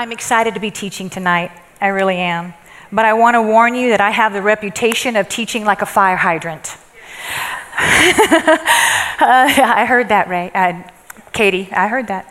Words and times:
I'm 0.00 0.12
excited 0.12 0.54
to 0.54 0.60
be 0.60 0.70
teaching 0.70 1.10
tonight. 1.10 1.50
I 1.78 1.88
really 1.88 2.16
am. 2.16 2.54
But 2.90 3.04
I 3.04 3.12
want 3.12 3.34
to 3.34 3.42
warn 3.42 3.74
you 3.74 3.90
that 3.90 4.00
I 4.00 4.08
have 4.08 4.32
the 4.32 4.40
reputation 4.40 5.14
of 5.14 5.28
teaching 5.28 5.62
like 5.62 5.82
a 5.82 5.86
fire 5.86 6.16
hydrant. 6.16 6.68
uh, 6.68 8.56
I 9.20 9.84
heard 9.86 10.08
that, 10.08 10.26
Ray. 10.26 10.50
Uh, 10.54 10.84
Katie, 11.34 11.68
I 11.70 11.86
heard 11.88 12.06
that. 12.06 12.24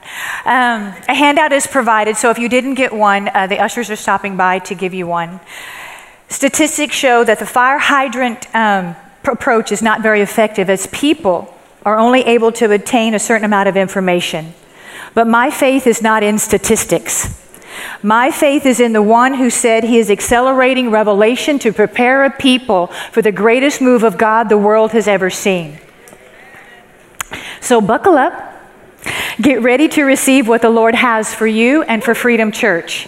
Um, 0.46 0.96
a 1.08 1.14
handout 1.14 1.52
is 1.52 1.68
provided, 1.68 2.18
so 2.18 2.32
if 2.32 2.40
you 2.40 2.50
didn't 2.50 2.74
get 2.74 2.92
one, 2.92 3.30
uh, 3.36 3.46
the 3.46 3.60
ushers 3.60 3.92
are 3.92 3.96
stopping 3.96 4.36
by 4.36 4.58
to 4.58 4.74
give 4.74 4.96
you 4.96 5.06
one. 5.06 5.40
Statistics 6.28 6.96
show 6.96 7.24
that 7.24 7.38
the 7.38 7.46
fire 7.46 7.78
hydrant 7.78 8.48
um, 8.56 8.96
approach 9.26 9.72
is 9.72 9.84
not 9.84 10.02
very 10.02 10.22
effective 10.22 10.72
as 10.72 10.88
people 10.88 11.56
are 11.86 12.00
only 12.00 12.22
able 12.22 12.52
to 12.54 12.74
obtain 12.74 13.14
a 13.14 13.20
certain 13.20 13.46
amount 13.46 13.70
of 13.70 13.78
information. 13.78 14.56
But 15.14 15.28
my 15.28 15.52
faith 15.52 15.86
is 15.86 16.02
not 16.02 16.24
in 16.24 16.40
statistics. 16.40 17.46
My 18.02 18.32
faith 18.32 18.66
is 18.66 18.80
in 18.80 18.94
the 18.94 19.02
one 19.02 19.36
who 19.36 19.50
said 19.50 19.84
he 19.84 19.98
is 19.98 20.10
accelerating 20.10 20.92
revelation 20.92 21.60
to 21.60 21.74
prepare 21.74 22.26
a 22.26 22.30
people 22.30 22.88
for 23.12 23.22
the 23.22 23.32
greatest 23.32 23.82
move 23.82 24.04
of 24.04 24.18
God 24.18 24.50
the 24.50 24.58
world 24.58 24.92
has 24.92 25.08
ever 25.08 25.30
seen. 25.30 25.80
So 27.62 27.82
buckle 27.82 28.18
up. 28.18 28.56
Get 29.42 29.62
ready 29.62 29.88
to 29.90 30.04
receive 30.04 30.48
what 30.48 30.62
the 30.62 30.70
Lord 30.70 30.96
has 30.96 31.34
for 31.34 31.48
you 31.48 31.84
and 31.84 32.04
for 32.04 32.14
Freedom 32.14 32.52
Church. 32.52 33.08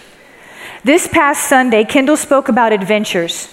This 0.84 1.06
past 1.06 1.48
Sunday, 1.48 1.84
Kendall 1.84 2.16
spoke 2.16 2.48
about 2.48 2.72
adventures. 2.72 3.48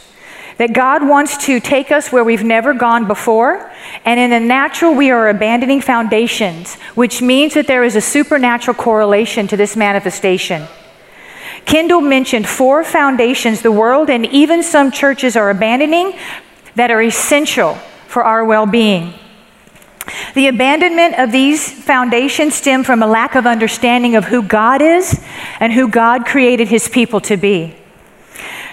That 0.57 0.73
God 0.73 1.07
wants 1.07 1.45
to 1.45 1.59
take 1.59 1.89
us 1.89 2.11
where 2.11 2.23
we've 2.23 2.43
never 2.43 2.73
gone 2.73 3.07
before. 3.07 3.71
And 4.03 4.19
in 4.19 4.29
the 4.29 4.39
natural, 4.39 4.93
we 4.93 5.09
are 5.09 5.29
abandoning 5.29 5.79
foundations, 5.79 6.75
which 6.95 7.21
means 7.21 7.53
that 7.53 7.67
there 7.67 7.83
is 7.83 7.95
a 7.95 8.01
supernatural 8.01 8.75
correlation 8.75 9.47
to 9.47 9.57
this 9.57 9.77
manifestation. 9.77 10.67
Kendall 11.69 12.01
mentioned 12.01 12.49
four 12.49 12.83
foundations 12.83 13.61
the 13.61 13.71
world 13.71 14.09
and 14.09 14.25
even 14.25 14.63
some 14.63 14.89
churches 14.89 15.35
are 15.35 15.51
abandoning 15.51 16.17
that 16.73 16.89
are 16.89 16.99
essential 16.99 17.75
for 18.07 18.23
our 18.23 18.43
well 18.43 18.65
being. 18.65 19.13
The 20.33 20.47
abandonment 20.47 21.19
of 21.19 21.31
these 21.31 21.71
foundations 21.71 22.55
stem 22.55 22.83
from 22.83 23.03
a 23.03 23.07
lack 23.07 23.35
of 23.35 23.45
understanding 23.45 24.15
of 24.15 24.25
who 24.25 24.41
God 24.41 24.81
is 24.81 25.23
and 25.59 25.71
who 25.71 25.87
God 25.87 26.25
created 26.25 26.69
his 26.69 26.89
people 26.89 27.21
to 27.21 27.37
be. 27.37 27.75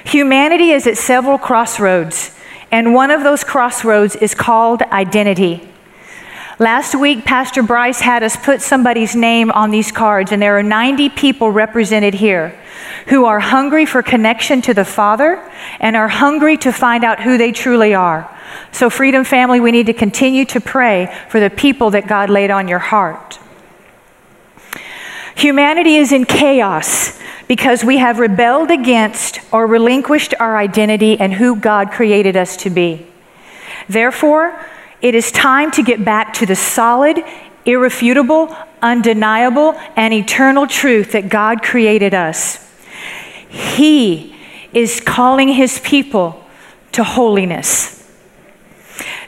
Humanity 0.07 0.71
is 0.71 0.87
at 0.87 0.97
several 0.97 1.37
crossroads, 1.37 2.31
and 2.73 2.95
one 2.95 3.11
of 3.11 3.23
those 3.23 3.45
crossroads 3.45 4.17
is 4.17 4.35
called 4.35 4.81
identity. 4.81 5.69
Last 6.59 6.95
week, 6.95 7.27
Pastor 7.27 7.63
Bryce 7.63 8.01
had 8.01 8.23
us 8.23 8.35
put 8.35 8.63
somebody's 8.63 9.15
name 9.15 9.51
on 9.51 9.71
these 9.71 9.93
cards, 9.93 10.33
and 10.33 10.41
there 10.41 10.57
are 10.57 10.63
90 10.63 11.11
people 11.11 11.51
represented 11.51 12.15
here 12.15 12.59
who 13.09 13.27
are 13.27 13.41
hungry 13.41 13.85
for 13.85 14.03
connection 14.03 14.63
to 14.63 14.73
the 14.73 14.85
Father 14.85 15.37
and 15.81 15.97
are 15.97 16.09
hungry 16.09 16.57
to 16.57 16.73
find 16.73 17.05
out 17.05 17.21
who 17.21 17.37
they 17.37 17.53
truly 17.53 17.93
are. 17.93 18.35
So, 18.73 18.89
Freedom 18.89 19.23
Family, 19.23 19.61
we 19.61 19.71
need 19.71 19.85
to 19.85 19.93
continue 19.93 20.47
to 20.47 20.59
pray 20.59 21.15
for 21.29 21.41
the 21.41 21.51
people 21.51 21.91
that 21.91 22.07
God 22.07 22.31
laid 22.31 22.51
on 22.51 22.69
your 22.69 22.79
heart. 22.79 23.39
Humanity 25.35 25.97
is 25.97 26.11
in 26.11 26.25
chaos 26.25 27.21
because 27.49 27.85
we 27.85 27.99
have 27.99 28.19
rebelled 28.19 28.71
against 28.71 29.41
or 29.53 29.67
relinquished 29.67 30.33
our 30.41 30.57
identity 30.57 31.21
and 31.21 31.35
who 31.35 31.57
God 31.57 31.91
created 31.91 32.35
us 32.35 32.57
to 32.59 32.71
be. 32.71 33.07
Therefore, 33.91 34.59
it 35.03 35.15
is 35.15 35.31
time 35.31 35.71
to 35.73 35.83
get 35.83 36.05
back 36.05 36.33
to 36.35 36.47
the 36.47 36.57
solid, 36.57 37.23
irrefutable, 37.65 38.57
undeniable, 38.83 39.75
and 39.97 40.15
eternal 40.15 40.67
truth 40.67 41.13
that 41.13 41.29
God 41.29 41.63
created 41.63 42.15
us. 42.15 42.59
He 43.49 44.37
is 44.73 45.01
calling 45.01 45.49
His 45.49 45.79
people 45.81 46.45
to 46.93 47.05
holiness. 47.05 47.97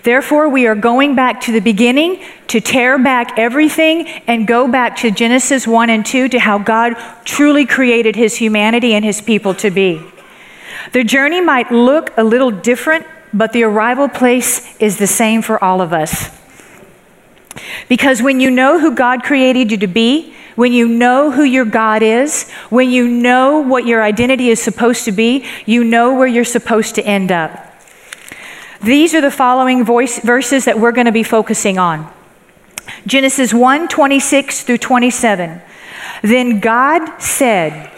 Therefore, 0.02 0.48
we 0.48 0.66
are 0.66 0.74
going 0.74 1.14
back 1.14 1.40
to 1.42 1.52
the 1.52 1.60
beginning 1.60 2.24
to 2.46 2.60
tear 2.60 2.98
back 2.98 3.38
everything 3.38 4.08
and 4.26 4.46
go 4.46 4.66
back 4.66 4.96
to 4.96 5.10
Genesis 5.10 5.66
1 5.66 5.90
and 5.90 6.06
2 6.06 6.28
to 6.30 6.38
how 6.38 6.58
God 6.58 6.94
truly 7.24 7.66
created 7.66 8.16
his 8.16 8.36
humanity 8.36 8.94
and 8.94 9.04
his 9.04 9.20
people 9.20 9.54
to 9.56 9.70
be. 9.70 10.00
The 10.92 11.04
journey 11.04 11.40
might 11.40 11.70
look 11.70 12.16
a 12.16 12.24
little 12.24 12.50
different, 12.50 13.06
but 13.32 13.52
the 13.52 13.62
arrival 13.62 14.08
place 14.08 14.76
is 14.80 14.98
the 14.98 15.06
same 15.06 15.42
for 15.42 15.62
all 15.62 15.80
of 15.80 15.92
us. 15.92 16.30
Because 17.88 18.22
when 18.22 18.40
you 18.40 18.50
know 18.50 18.78
who 18.78 18.94
God 18.94 19.22
created 19.22 19.70
you 19.70 19.78
to 19.78 19.86
be, 19.86 20.34
when 20.56 20.72
you 20.72 20.88
know 20.88 21.30
who 21.30 21.44
your 21.44 21.64
God 21.64 22.02
is, 22.02 22.50
when 22.68 22.90
you 22.90 23.06
know 23.06 23.60
what 23.60 23.86
your 23.86 24.02
identity 24.02 24.48
is 24.48 24.60
supposed 24.60 25.04
to 25.04 25.12
be, 25.12 25.46
you 25.66 25.84
know 25.84 26.14
where 26.14 26.26
you're 26.26 26.44
supposed 26.44 26.96
to 26.96 27.06
end 27.06 27.30
up. 27.30 27.64
These 28.82 29.14
are 29.14 29.20
the 29.20 29.30
following 29.30 29.84
voice, 29.84 30.18
verses 30.20 30.64
that 30.64 30.78
we're 30.78 30.92
going 30.92 31.06
to 31.06 31.12
be 31.12 31.22
focusing 31.22 31.78
on. 31.78 32.12
Genesis 33.06 33.52
1 33.52 33.88
26 33.88 34.62
through 34.62 34.78
27. 34.78 35.60
Then 36.22 36.60
God 36.60 37.20
said, 37.20 37.90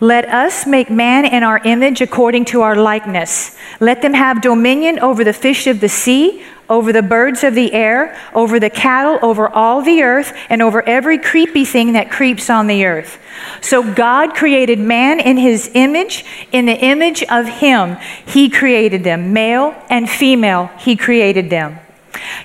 Let 0.00 0.26
us 0.28 0.66
make 0.66 0.90
man 0.90 1.26
in 1.26 1.42
our 1.42 1.58
image 1.58 2.00
according 2.00 2.46
to 2.46 2.62
our 2.62 2.74
likeness. 2.74 3.56
Let 3.80 4.02
them 4.02 4.14
have 4.14 4.40
dominion 4.40 4.98
over 4.98 5.24
the 5.24 5.32
fish 5.32 5.66
of 5.66 5.80
the 5.80 5.88
sea 5.88 6.42
over 6.70 6.92
the 6.92 7.02
birds 7.02 7.42
of 7.42 7.56
the 7.56 7.72
air, 7.72 8.16
over 8.32 8.60
the 8.60 8.70
cattle, 8.70 9.18
over 9.22 9.48
all 9.48 9.82
the 9.82 10.02
earth, 10.02 10.32
and 10.48 10.62
over 10.62 10.80
every 10.82 11.18
creepy 11.18 11.64
thing 11.64 11.92
that 11.94 12.10
creeps 12.10 12.48
on 12.48 12.68
the 12.68 12.86
earth. 12.86 13.18
So 13.60 13.92
God 13.92 14.34
created 14.34 14.78
man 14.78 15.18
in 15.18 15.36
his 15.36 15.68
image. 15.74 16.24
In 16.52 16.66
the 16.66 16.78
image 16.78 17.24
of 17.24 17.46
him, 17.46 17.96
he 18.24 18.48
created 18.48 19.02
them. 19.02 19.32
Male 19.32 19.74
and 19.90 20.08
female, 20.08 20.68
he 20.78 20.94
created 20.94 21.50
them. 21.50 21.78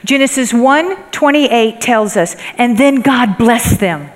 Genesis 0.03 0.53
1 0.53 1.11
28 1.11 1.79
tells 1.79 2.17
us, 2.17 2.35
and 2.57 2.77
then 2.77 3.01
God 3.01 3.37
blessed 3.37 3.79
them. 3.79 4.09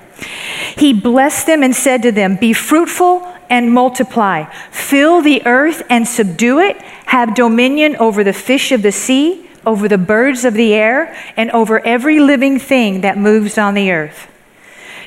He 0.76 0.92
blessed 0.92 1.46
them 1.46 1.62
and 1.62 1.74
said 1.74 2.02
to 2.02 2.12
them, 2.12 2.36
Be 2.36 2.52
fruitful 2.52 3.26
and 3.48 3.72
multiply, 3.72 4.44
fill 4.70 5.22
the 5.22 5.44
earth 5.46 5.82
and 5.90 6.06
subdue 6.06 6.60
it, 6.60 6.80
have 7.06 7.34
dominion 7.34 7.96
over 7.96 8.22
the 8.22 8.32
fish 8.32 8.70
of 8.72 8.82
the 8.82 8.92
sea 8.92 9.50
over 9.66 9.88
the 9.88 9.98
birds 9.98 10.44
of 10.44 10.54
the 10.54 10.74
air, 10.74 11.14
and 11.36 11.50
over 11.50 11.84
every 11.84 12.18
living 12.18 12.58
thing 12.58 13.02
that 13.02 13.18
moves 13.18 13.58
on 13.58 13.74
the 13.74 13.90
earth. 13.90 14.28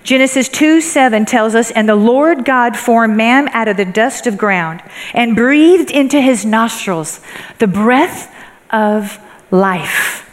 Genesis 0.03 0.49
2 0.49 0.81
7 0.81 1.25
tells 1.25 1.55
us, 1.55 1.71
And 1.71 1.87
the 1.87 1.95
Lord 1.95 2.45
God 2.45 2.77
formed 2.77 3.15
man 3.15 3.47
out 3.49 3.67
of 3.67 3.77
the 3.77 3.85
dust 3.85 4.27
of 4.27 4.37
ground 4.37 4.83
and 5.13 5.35
breathed 5.35 5.91
into 5.91 6.19
his 6.19 6.45
nostrils 6.45 7.21
the 7.59 7.67
breath 7.67 8.33
of 8.69 9.17
life. 9.49 10.29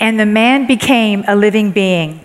And 0.00 0.18
the 0.18 0.26
man 0.26 0.66
became 0.66 1.24
a 1.28 1.36
living 1.36 1.70
being. 1.70 2.23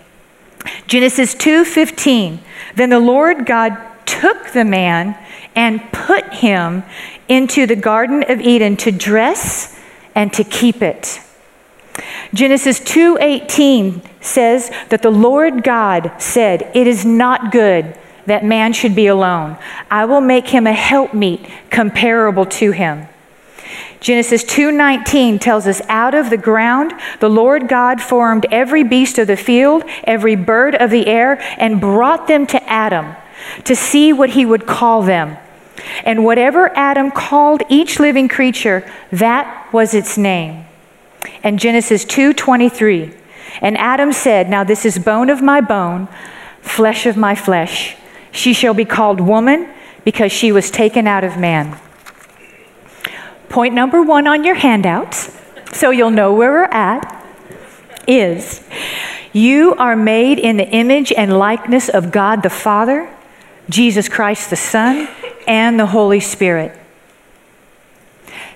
Genesis 0.86 1.34
2:15 1.34 2.40
Then 2.74 2.90
the 2.90 3.00
Lord 3.00 3.46
God 3.46 3.76
took 4.06 4.50
the 4.50 4.64
man 4.64 5.16
and 5.54 5.92
put 5.92 6.32
him 6.34 6.82
into 7.28 7.66
the 7.66 7.76
garden 7.76 8.24
of 8.28 8.40
Eden 8.40 8.76
to 8.78 8.90
dress 8.90 9.78
and 10.14 10.32
to 10.32 10.44
keep 10.44 10.82
it. 10.82 11.20
Genesis 12.32 12.80
2:18 12.80 14.02
says 14.20 14.70
that 14.88 15.02
the 15.02 15.10
Lord 15.10 15.62
God 15.62 16.10
said, 16.18 16.68
"It 16.74 16.86
is 16.86 17.04
not 17.04 17.52
good 17.52 17.94
that 18.26 18.44
man 18.44 18.72
should 18.72 18.94
be 18.94 19.06
alone. 19.06 19.56
I 19.90 20.04
will 20.04 20.20
make 20.20 20.48
him 20.48 20.66
a 20.66 20.72
helpmeet 20.72 21.44
comparable 21.70 22.46
to 22.46 22.70
him." 22.72 23.08
Genesis 24.00 24.42
2:19 24.44 25.38
tells 25.38 25.66
us 25.66 25.82
out 25.88 26.14
of 26.14 26.30
the 26.30 26.38
ground 26.38 26.94
the 27.20 27.28
Lord 27.28 27.68
God 27.68 28.00
formed 28.00 28.46
every 28.50 28.82
beast 28.82 29.18
of 29.18 29.26
the 29.26 29.36
field, 29.36 29.84
every 30.04 30.36
bird 30.36 30.74
of 30.74 30.90
the 30.90 31.06
air 31.06 31.38
and 31.58 31.80
brought 31.80 32.26
them 32.26 32.46
to 32.46 32.68
Adam 32.68 33.14
to 33.64 33.76
see 33.76 34.12
what 34.12 34.30
he 34.30 34.46
would 34.46 34.66
call 34.66 35.02
them. 35.02 35.36
And 36.04 36.24
whatever 36.24 36.70
Adam 36.74 37.10
called 37.10 37.62
each 37.68 38.00
living 38.00 38.28
creature, 38.28 38.84
that 39.12 39.66
was 39.72 39.92
its 39.92 40.16
name. 40.16 40.64
And 41.42 41.58
Genesis 41.58 42.04
2:23. 42.04 43.12
And 43.60 43.76
Adam 43.76 44.12
said, 44.12 44.48
"Now 44.48 44.64
this 44.64 44.86
is 44.86 44.98
bone 44.98 45.28
of 45.28 45.42
my 45.42 45.60
bone, 45.60 46.08
flesh 46.62 47.04
of 47.04 47.16
my 47.16 47.34
flesh. 47.34 47.96
She 48.32 48.54
shall 48.54 48.74
be 48.74 48.84
called 48.86 49.20
woman 49.20 49.66
because 50.04 50.32
she 50.32 50.52
was 50.52 50.70
taken 50.70 51.06
out 51.06 51.24
of 51.24 51.36
man." 51.36 51.74
Point 53.50 53.74
number 53.74 54.00
1 54.00 54.28
on 54.28 54.44
your 54.44 54.54
handouts, 54.54 55.36
so 55.72 55.90
you'll 55.90 56.12
know 56.12 56.32
where 56.32 56.52
we're 56.52 56.64
at, 56.66 57.26
is 58.06 58.62
you 59.32 59.74
are 59.74 59.96
made 59.96 60.38
in 60.38 60.56
the 60.56 60.68
image 60.68 61.12
and 61.12 61.36
likeness 61.36 61.88
of 61.88 62.12
God 62.12 62.44
the 62.44 62.48
Father, 62.48 63.12
Jesus 63.68 64.08
Christ 64.08 64.50
the 64.50 64.56
Son, 64.56 65.08
and 65.48 65.80
the 65.80 65.86
Holy 65.86 66.20
Spirit. 66.20 66.78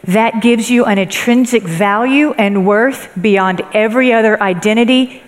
That 0.04 0.40
gives 0.40 0.70
you 0.70 0.84
an 0.84 0.98
intrinsic 0.98 1.64
value 1.64 2.32
and 2.34 2.64
worth 2.64 3.10
beyond 3.20 3.62
every 3.72 4.12
other 4.12 4.40
identity 4.40 5.24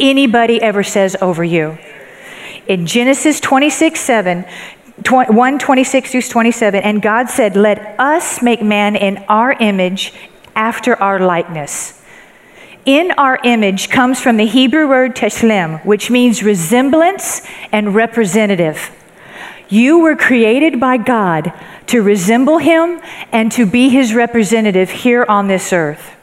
anybody 0.00 0.60
ever 0.60 0.82
says 0.82 1.16
over 1.22 1.44
you. 1.44 1.78
in 2.66 2.86
Genesis 2.86 3.38
26 3.38 4.00
7. 4.00 4.44
1 5.08 5.58
26 5.58 6.10
through 6.10 6.22
27 6.22 6.82
and 6.82 7.02
god 7.02 7.28
said 7.28 7.56
let 7.56 7.98
us 7.98 8.42
make 8.42 8.62
man 8.62 8.96
in 8.96 9.18
our 9.28 9.52
image 9.52 10.12
after 10.54 10.94
our 10.96 11.18
likeness. 11.20 12.02
In 12.84 13.12
our 13.12 13.38
image 13.44 13.88
comes 13.88 14.20
from 14.20 14.36
the 14.36 14.46
hebrew 14.46 14.88
word 14.88 15.16
teshlem 15.16 15.84
which 15.84 16.10
means 16.10 16.42
resemblance 16.42 17.42
and 17.72 17.94
representative. 17.94 18.90
You 19.68 20.00
were 20.00 20.16
created 20.16 20.80
by 20.80 20.96
god 20.96 21.52
to 21.86 22.02
resemble 22.02 22.58
him 22.58 23.00
and 23.32 23.50
to 23.52 23.66
be 23.66 23.88
his 23.88 24.14
representative 24.14 24.90
here 24.90 25.24
on 25.28 25.48
this 25.48 25.72
earth. 25.72 26.16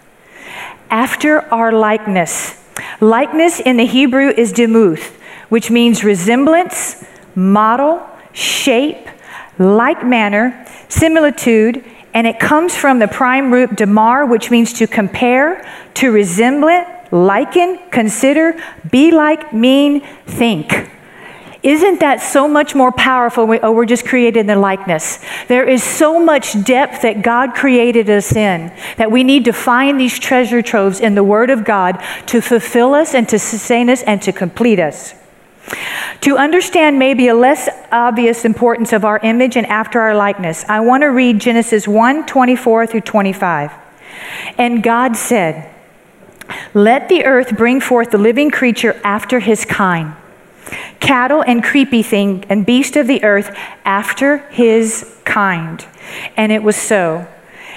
After 0.89 1.41
our 1.53 1.71
likeness. 1.71 2.63
Likeness 3.01 3.59
in 3.59 3.77
the 3.77 3.85
hebrew 3.85 4.29
is 4.29 4.51
demuth 4.51 5.15
which 5.50 5.71
means 5.71 6.03
resemblance 6.03 7.06
model 7.35 8.06
shape, 8.38 9.07
like 9.57 10.06
manner, 10.06 10.66
similitude, 10.89 11.84
and 12.13 12.28
it 12.28 12.39
comes 12.39 12.75
from 12.75 13.00
the 13.00 13.07
prime 13.07 13.51
root 13.51 13.75
demar, 13.75 14.25
which 14.25 14.51
means 14.51 14.74
to 14.74 14.88
compare, 14.88 15.68
to 15.95 16.12
resemble, 16.12 16.68
it, 16.68 16.88
liken, 17.12 17.80
consider, 17.89 18.62
be 18.89 19.12
like, 19.12 19.54
mean, 19.54 20.01
think. 20.25 20.92
Isn't 21.63 22.00
that 22.00 22.22
so 22.22 22.48
much 22.48 22.75
more 22.75 22.92
powerful? 22.92 23.48
We, 23.48 23.60
oh, 23.60 23.72
we're 23.72 23.86
just 23.86 24.06
created 24.06 24.39
in 24.42 24.45
the 24.45 24.56
likeness. 24.56 25.19
There 25.48 25.68
is 25.68 25.84
so 25.84 26.24
much 26.24 26.63
depth 26.63 27.01
that 27.01 27.24
God 27.24 27.56
created 27.56 28.10
us 28.10 28.36
in 28.36 28.72
that 28.98 29.12
we 29.12 29.24
need 29.24 29.45
to 29.45 29.51
find 29.51 30.00
these 30.00 30.19
treasure 30.19 30.62
troves 30.62 31.00
in 31.00 31.16
the 31.16 31.24
Word 31.24 31.50
of 31.50 31.66
God 31.66 32.01
to 32.28 32.42
fulfill 32.42 32.94
us 32.94 33.16
and 33.16 33.28
to 33.30 33.39
sustain 33.39 33.89
us 33.89 34.04
and 34.04 34.22
to 34.22 34.31
complete 34.31 34.80
us. 34.80 35.16
To 36.21 36.37
understand 36.37 36.97
maybe 36.97 37.27
a 37.27 37.35
less 37.35 37.69
obvious 37.91 38.45
importance 38.45 38.93
of 38.93 39.03
our 39.03 39.19
image 39.19 39.55
and 39.57 39.67
after 39.67 39.99
our 39.99 40.15
likeness, 40.15 40.65
I 40.67 40.79
want 40.79 41.01
to 41.01 41.07
read 41.07 41.39
Genesis 41.39 41.87
1 41.87 42.25
24 42.25 42.87
through 42.87 43.01
25. 43.01 43.71
And 44.57 44.81
God 44.81 45.15
said, 45.15 45.73
Let 46.73 47.09
the 47.09 47.25
earth 47.25 47.55
bring 47.57 47.81
forth 47.81 48.11
the 48.11 48.17
living 48.17 48.49
creature 48.49 48.99
after 49.03 49.39
his 49.39 49.65
kind, 49.65 50.15
cattle 50.99 51.43
and 51.43 51.63
creepy 51.63 52.03
thing 52.03 52.45
and 52.49 52.65
beast 52.65 52.95
of 52.95 53.07
the 53.07 53.23
earth 53.23 53.55
after 53.85 54.37
his 54.49 55.17
kind. 55.25 55.85
And 56.35 56.51
it 56.51 56.63
was 56.63 56.75
so. 56.75 57.27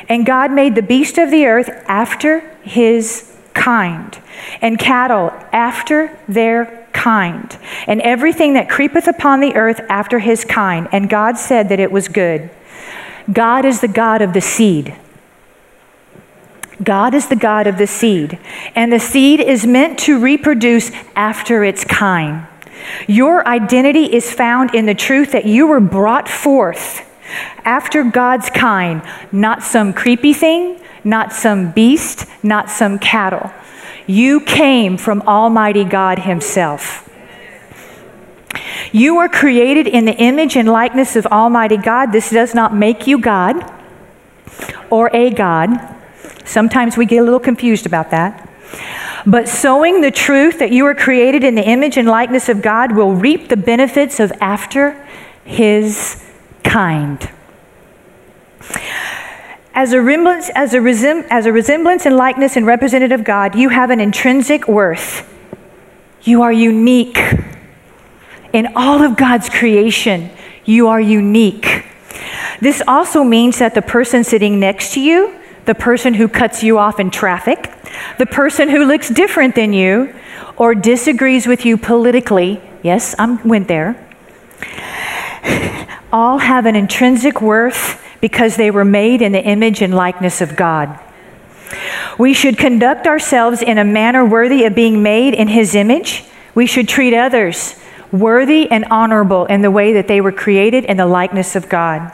And 0.08 0.25
God 0.25 0.52
made 0.52 0.75
the 0.75 0.82
beast 0.82 1.19
of 1.19 1.31
the 1.31 1.46
earth 1.46 1.69
after 1.87 2.40
his 2.62 3.37
kind, 3.54 4.19
and 4.62 4.78
cattle 4.78 5.31
after 5.52 6.19
their 6.28 6.80
kind, 6.92 7.56
and 7.87 8.00
everything 8.02 8.54
that 8.54 8.69
creepeth 8.69 9.06
upon 9.06 9.40
the 9.40 9.54
earth 9.54 9.81
after 9.88 10.19
his 10.19 10.44
kind. 10.44 10.88
And 10.92 11.08
God 11.08 11.38
said 11.38 11.69
that 11.69 11.81
it 11.81 11.92
was 11.92 12.08
good. 12.08 12.50
God 13.32 13.64
is 13.64 13.81
the 13.81 13.88
God 13.88 14.22
of 14.22 14.32
the 14.32 14.40
seed. 14.40 14.96
God 16.82 17.14
is 17.14 17.28
the 17.28 17.37
God 17.37 17.66
of 17.66 17.76
the 17.76 17.87
seed, 17.87 18.38
and 18.75 18.90
the 18.90 18.98
seed 18.98 19.38
is 19.38 19.66
meant 19.66 19.98
to 20.00 20.19
reproduce 20.19 20.90
after 21.14 21.62
its 21.62 21.84
kind. 21.84 22.46
Your 23.06 23.46
identity 23.46 24.04
is 24.04 24.32
found 24.32 24.75
in 24.75 24.87
the 24.87 24.94
truth 24.94 25.32
that 25.32 25.44
you 25.44 25.66
were 25.66 25.81
brought 25.81 26.28
forth 26.28 27.06
after 27.64 28.02
God's 28.02 28.48
kind, 28.48 29.02
not 29.31 29.62
some 29.62 29.92
creepy 29.92 30.32
thing, 30.32 30.81
not 31.04 31.32
some 31.32 31.72
beast, 31.72 32.26
not 32.42 32.70
some 32.70 32.98
cattle. 32.98 33.52
You 34.11 34.41
came 34.41 34.97
from 34.97 35.23
Almighty 35.23 35.85
God 35.85 36.19
Himself. 36.19 37.09
You 38.91 39.15
were 39.15 39.29
created 39.29 39.87
in 39.87 40.05
the 40.05 40.17
image 40.17 40.57
and 40.57 40.69
likeness 40.69 41.15
of 41.15 41.27
Almighty 41.27 41.77
God. 41.77 42.11
This 42.11 42.31
does 42.31 42.53
not 42.53 42.75
make 42.75 43.07
you 43.07 43.21
God 43.21 43.73
or 44.91 45.15
a 45.15 45.31
God. 45.31 45.71
Sometimes 46.45 46.97
we 46.97 47.07
get 47.07 47.19
a 47.19 47.23
little 47.23 47.39
confused 47.39 47.87
about 47.87 48.11
that. 48.11 48.49
But 49.25 49.49
sowing 49.49 50.01
the 50.01 50.11
truth 50.11 50.59
that 50.59 50.73
you 50.73 50.83
were 50.83 50.95
created 50.97 51.45
in 51.45 51.55
the 51.55 51.62
image 51.62 51.97
and 51.97 52.09
likeness 52.09 52.49
of 52.49 52.62
God 52.62 52.97
will 52.97 53.15
reap 53.15 53.49
the 53.49 53.57
benefits 53.57 54.19
of 54.19 54.33
after 54.41 55.07
His 55.45 56.21
kind. 56.65 57.31
As 59.72 59.93
a, 59.93 60.00
resemblance, 60.00 60.50
as, 60.55 60.75
a 60.75 60.78
resem, 60.78 61.26
as 61.31 61.46
a 61.46 61.52
resemblance 61.52 62.05
and 62.05 62.17
likeness 62.17 62.56
and 62.56 62.67
representative 62.67 63.20
of 63.20 63.25
God, 63.25 63.55
you 63.55 63.69
have 63.69 63.90
an 63.90 64.00
intrinsic 64.00 64.67
worth. 64.67 65.28
You 66.22 66.43
are 66.43 66.52
unique. 66.52 67.19
In 68.52 68.72
all 68.75 69.02
of 69.02 69.17
God's 69.17 69.49
creation, 69.49 70.31
you 70.64 70.88
are 70.88 71.00
unique. 71.00 71.84
This 72.61 72.82
also 72.87 73.22
means 73.22 73.61
that 73.61 73.75
the 73.75 73.82
person 73.82 74.25
sitting 74.25 74.58
next 74.58 74.94
to 74.94 75.00
you, 75.00 75.38
the 75.67 75.75
person 75.75 76.14
who 76.14 76.26
cuts 76.26 76.64
you 76.64 76.78
off 76.78 76.99
in 76.99 77.11
traffic, 77.11 77.73
the 78.19 78.26
person 78.26 78.69
who 78.69 78.84
looks 78.84 79.08
different 79.08 79.55
than 79.55 79.73
you 79.73 80.12
or 80.56 80.75
disagrees 80.75 81.46
with 81.46 81.64
you 81.64 81.76
politically, 81.76 82.61
yes, 82.82 83.14
I 83.19 83.40
went 83.44 83.69
there, 83.69 83.96
all 86.12 86.38
have 86.38 86.66
an 86.66 86.75
intrinsic 86.75 87.40
worth 87.40 88.05
because 88.20 88.56
they 88.56 88.70
were 88.70 88.84
made 88.84 89.22
in 89.22 89.32
the 89.32 89.43
image 89.43 89.82
and 89.82 89.94
likeness 89.94 90.40
of 90.40 90.56
God. 90.56 90.99
We 92.19 92.34
should 92.34 92.58
conduct 92.58 93.06
ourselves 93.06 93.62
in 93.62 93.78
a 93.78 93.84
manner 93.84 94.25
worthy 94.25 94.64
of 94.64 94.75
being 94.75 95.02
made 95.02 95.34
in 95.34 95.49
His 95.49 95.75
image. 95.75 96.25
We 96.55 96.67
should 96.67 96.88
treat 96.88 97.14
others 97.14 97.76
worthy 98.12 98.69
and 98.70 98.84
honorable 98.87 99.46
in 99.46 99.62
the 99.62 99.70
way 99.70 99.93
that 99.93 100.08
they 100.08 100.20
were 100.20 100.32
created 100.32 100.84
in 100.84 100.96
the 100.96 101.06
likeness 101.06 101.55
of 101.55 101.69
God. 101.69 102.12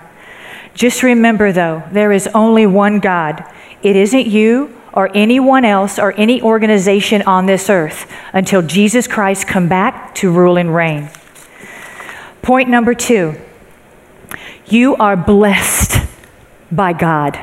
Just 0.74 1.02
remember, 1.02 1.52
though, 1.52 1.82
there 1.90 2.12
is 2.12 2.28
only 2.34 2.66
one 2.66 3.00
God. 3.00 3.44
It 3.82 3.96
isn't 3.96 4.26
you 4.26 4.78
or 4.92 5.10
anyone 5.14 5.64
else 5.64 5.98
or 5.98 6.12
any 6.18 6.40
organization 6.42 7.22
on 7.22 7.46
this 7.46 7.70
earth 7.70 8.10
until 8.32 8.62
Jesus 8.62 9.06
Christ 9.06 9.46
come 9.46 9.68
back 9.68 10.14
to 10.16 10.30
rule 10.30 10.58
and 10.58 10.74
reign. 10.74 11.10
Point 12.42 12.68
number 12.68 12.94
two 12.94 13.36
you 14.68 14.96
are 14.96 15.16
blessed 15.16 16.06
by 16.70 16.92
God. 16.92 17.38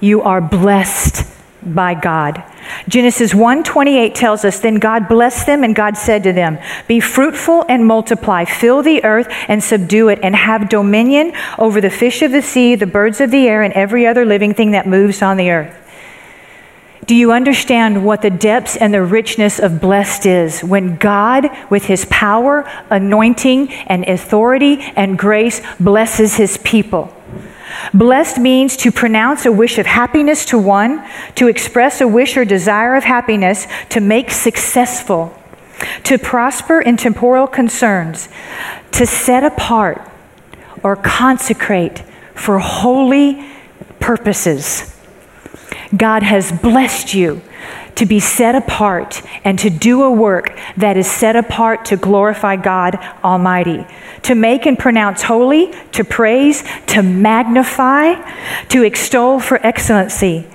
You 0.00 0.22
are 0.22 0.40
blessed 0.40 1.26
by 1.62 1.94
God. 1.94 2.42
Genesis 2.88 3.34
1:28 3.34 4.14
tells 4.14 4.44
us 4.44 4.60
then 4.60 4.76
God 4.76 5.08
blessed 5.08 5.46
them 5.46 5.62
and 5.62 5.74
God 5.74 5.96
said 5.96 6.22
to 6.24 6.32
them, 6.32 6.58
"Be 6.86 7.00
fruitful 7.00 7.64
and 7.68 7.86
multiply, 7.86 8.44
fill 8.44 8.82
the 8.82 9.04
earth 9.04 9.28
and 9.48 9.62
subdue 9.62 10.08
it 10.08 10.18
and 10.22 10.34
have 10.34 10.68
dominion 10.68 11.32
over 11.58 11.80
the 11.80 11.90
fish 11.90 12.22
of 12.22 12.32
the 12.32 12.42
sea, 12.42 12.74
the 12.74 12.86
birds 12.86 13.20
of 13.20 13.30
the 13.30 13.48
air 13.48 13.62
and 13.62 13.72
every 13.74 14.06
other 14.06 14.24
living 14.24 14.54
thing 14.54 14.70
that 14.70 14.86
moves 14.86 15.22
on 15.22 15.36
the 15.36 15.50
earth." 15.50 15.79
Do 17.10 17.16
you 17.16 17.32
understand 17.32 18.04
what 18.04 18.22
the 18.22 18.30
depths 18.30 18.76
and 18.76 18.94
the 18.94 19.02
richness 19.02 19.58
of 19.58 19.80
blessed 19.80 20.26
is 20.26 20.62
when 20.62 20.94
God, 20.94 21.50
with 21.68 21.86
his 21.86 22.04
power, 22.04 22.62
anointing, 22.88 23.72
and 23.88 24.04
authority 24.04 24.78
and 24.94 25.18
grace, 25.18 25.60
blesses 25.80 26.36
his 26.36 26.56
people? 26.58 27.12
Blessed 27.92 28.38
means 28.38 28.76
to 28.76 28.92
pronounce 28.92 29.44
a 29.44 29.50
wish 29.50 29.76
of 29.78 29.86
happiness 29.86 30.44
to 30.44 30.58
one, 30.58 31.04
to 31.34 31.48
express 31.48 32.00
a 32.00 32.06
wish 32.06 32.36
or 32.36 32.44
desire 32.44 32.94
of 32.94 33.02
happiness, 33.02 33.66
to 33.88 33.98
make 33.98 34.30
successful, 34.30 35.36
to 36.04 36.16
prosper 36.16 36.80
in 36.80 36.96
temporal 36.96 37.48
concerns, 37.48 38.28
to 38.92 39.04
set 39.04 39.42
apart 39.42 40.00
or 40.84 40.94
consecrate 40.94 42.04
for 42.36 42.60
holy 42.60 43.44
purposes. 43.98 44.96
God 45.96 46.22
has 46.22 46.52
blessed 46.52 47.14
you 47.14 47.42
to 47.96 48.06
be 48.06 48.20
set 48.20 48.54
apart 48.54 49.22
and 49.44 49.58
to 49.58 49.68
do 49.68 50.02
a 50.02 50.10
work 50.10 50.58
that 50.76 50.96
is 50.96 51.10
set 51.10 51.36
apart 51.36 51.84
to 51.86 51.96
glorify 51.96 52.56
God 52.56 52.96
Almighty, 53.24 53.84
to 54.22 54.34
make 54.34 54.66
and 54.66 54.78
pronounce 54.78 55.22
holy, 55.22 55.72
to 55.92 56.04
praise, 56.04 56.62
to 56.86 57.02
magnify, 57.02 58.14
to 58.68 58.84
extol 58.84 59.40
for 59.40 59.64
excellency. 59.66 60.46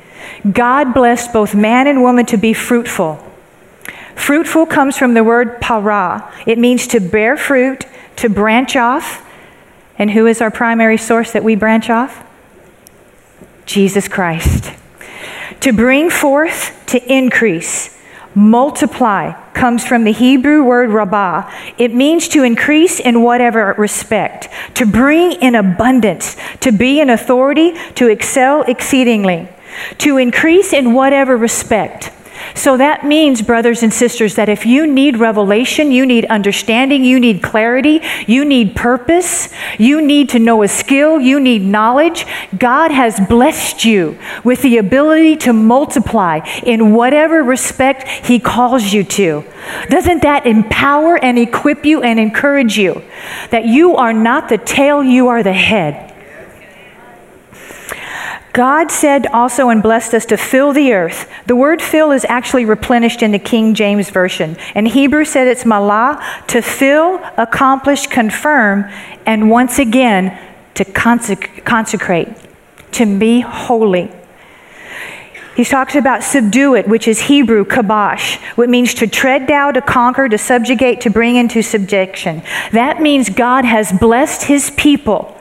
God 0.49 0.93
blessed 0.93 1.33
both 1.33 1.53
man 1.53 1.87
and 1.87 2.01
woman 2.01 2.25
to 2.27 2.37
be 2.37 2.53
fruitful. 2.53 3.21
Fruitful 4.15 4.65
comes 4.65 4.97
from 4.97 5.13
the 5.13 5.23
word 5.23 5.59
para. 5.59 6.31
It 6.45 6.57
means 6.57 6.87
to 6.87 6.99
bear 6.99 7.35
fruit, 7.35 7.85
to 8.17 8.29
branch 8.29 8.75
off. 8.75 9.23
And 9.97 10.11
who 10.11 10.25
is 10.25 10.41
our 10.41 10.51
primary 10.51 10.97
source 10.97 11.31
that 11.31 11.43
we 11.43 11.55
branch 11.55 11.89
off? 11.89 12.23
Jesus 13.65 14.07
Christ. 14.07 14.71
To 15.61 15.73
bring 15.73 16.09
forth, 16.09 16.83
to 16.87 17.11
increase. 17.11 17.95
Multiply 18.35 19.31
comes 19.53 19.85
from 19.85 20.03
the 20.03 20.11
Hebrew 20.11 20.63
word 20.63 20.89
rabbah. 20.89 21.49
It 21.77 21.93
means 21.93 22.27
to 22.29 22.43
increase 22.43 22.99
in 22.99 23.21
whatever 23.21 23.73
respect, 23.77 24.49
to 24.75 24.85
bring 24.85 25.31
in 25.33 25.55
abundance, 25.55 26.35
to 26.59 26.71
be 26.71 26.99
in 26.99 27.09
authority, 27.09 27.73
to 27.95 28.09
excel 28.09 28.63
exceedingly, 28.63 29.47
to 29.99 30.17
increase 30.17 30.73
in 30.73 30.93
whatever 30.93 31.37
respect. 31.37 32.11
So 32.53 32.77
that 32.77 33.05
means, 33.05 33.41
brothers 33.41 33.83
and 33.83 33.93
sisters, 33.93 34.35
that 34.35 34.49
if 34.49 34.65
you 34.65 34.87
need 34.87 35.17
revelation, 35.17 35.91
you 35.91 36.05
need 36.05 36.25
understanding, 36.25 37.03
you 37.03 37.19
need 37.19 37.41
clarity, 37.41 38.01
you 38.27 38.45
need 38.45 38.75
purpose, 38.75 39.49
you 39.77 40.01
need 40.01 40.29
to 40.29 40.39
know 40.39 40.63
a 40.63 40.67
skill, 40.67 41.19
you 41.19 41.39
need 41.39 41.61
knowledge, 41.61 42.25
God 42.57 42.91
has 42.91 43.19
blessed 43.27 43.85
you 43.85 44.17
with 44.43 44.61
the 44.61 44.77
ability 44.77 45.37
to 45.37 45.53
multiply 45.53 46.39
in 46.63 46.93
whatever 46.93 47.43
respect 47.43 48.07
He 48.07 48.39
calls 48.39 48.93
you 48.93 49.03
to. 49.03 49.43
Doesn't 49.89 50.21
that 50.21 50.45
empower 50.45 51.17
and 51.17 51.39
equip 51.39 51.85
you 51.85 52.01
and 52.01 52.19
encourage 52.19 52.77
you 52.77 53.01
that 53.51 53.65
you 53.65 53.95
are 53.95 54.13
not 54.13 54.49
the 54.49 54.57
tail, 54.57 55.03
you 55.03 55.27
are 55.27 55.43
the 55.43 55.53
head? 55.53 56.04
God 58.55 58.89
said 58.89 59.27
also 59.27 59.67
and 59.67 59.83
blessed 59.83 60.13
us 60.13 60.25
to 60.27 60.37
fill 60.37 60.71
the 60.71 60.93
earth. 60.93 61.29
The 61.45 61.57
word 61.57 61.81
fill 61.81 62.13
is 62.13 62.25
actually 62.29 62.63
replenished 62.63 63.21
in 63.21 63.33
the 63.33 63.39
King 63.39 63.73
James 63.73 64.09
Version. 64.09 64.55
And 64.73 64.87
Hebrew 64.87 65.25
said 65.25 65.49
it's 65.49 65.65
malah, 65.65 66.23
to 66.47 66.61
fill, 66.61 67.21
accomplish, 67.35 68.07
confirm, 68.07 68.89
and 69.25 69.51
once 69.51 69.77
again 69.77 70.39
to 70.75 70.85
consec- 70.85 71.65
consecrate, 71.65 72.29
to 72.93 73.19
be 73.19 73.41
holy. 73.41 74.09
He 75.57 75.65
talks 75.65 75.95
about 75.95 76.23
subdue 76.23 76.75
it, 76.75 76.87
which 76.87 77.09
is 77.09 77.23
Hebrew 77.23 77.65
kabash, 77.65 78.37
which 78.55 78.69
means 78.69 78.93
to 78.93 79.07
tread 79.07 79.47
down, 79.47 79.73
to 79.73 79.81
conquer, 79.81 80.29
to 80.29 80.37
subjugate, 80.37 81.01
to 81.01 81.09
bring 81.09 81.35
into 81.35 81.61
subjection. 81.61 82.41
That 82.71 83.01
means 83.01 83.27
God 83.29 83.65
has 83.65 83.91
blessed 83.91 84.43
his 84.43 84.71
people 84.77 85.37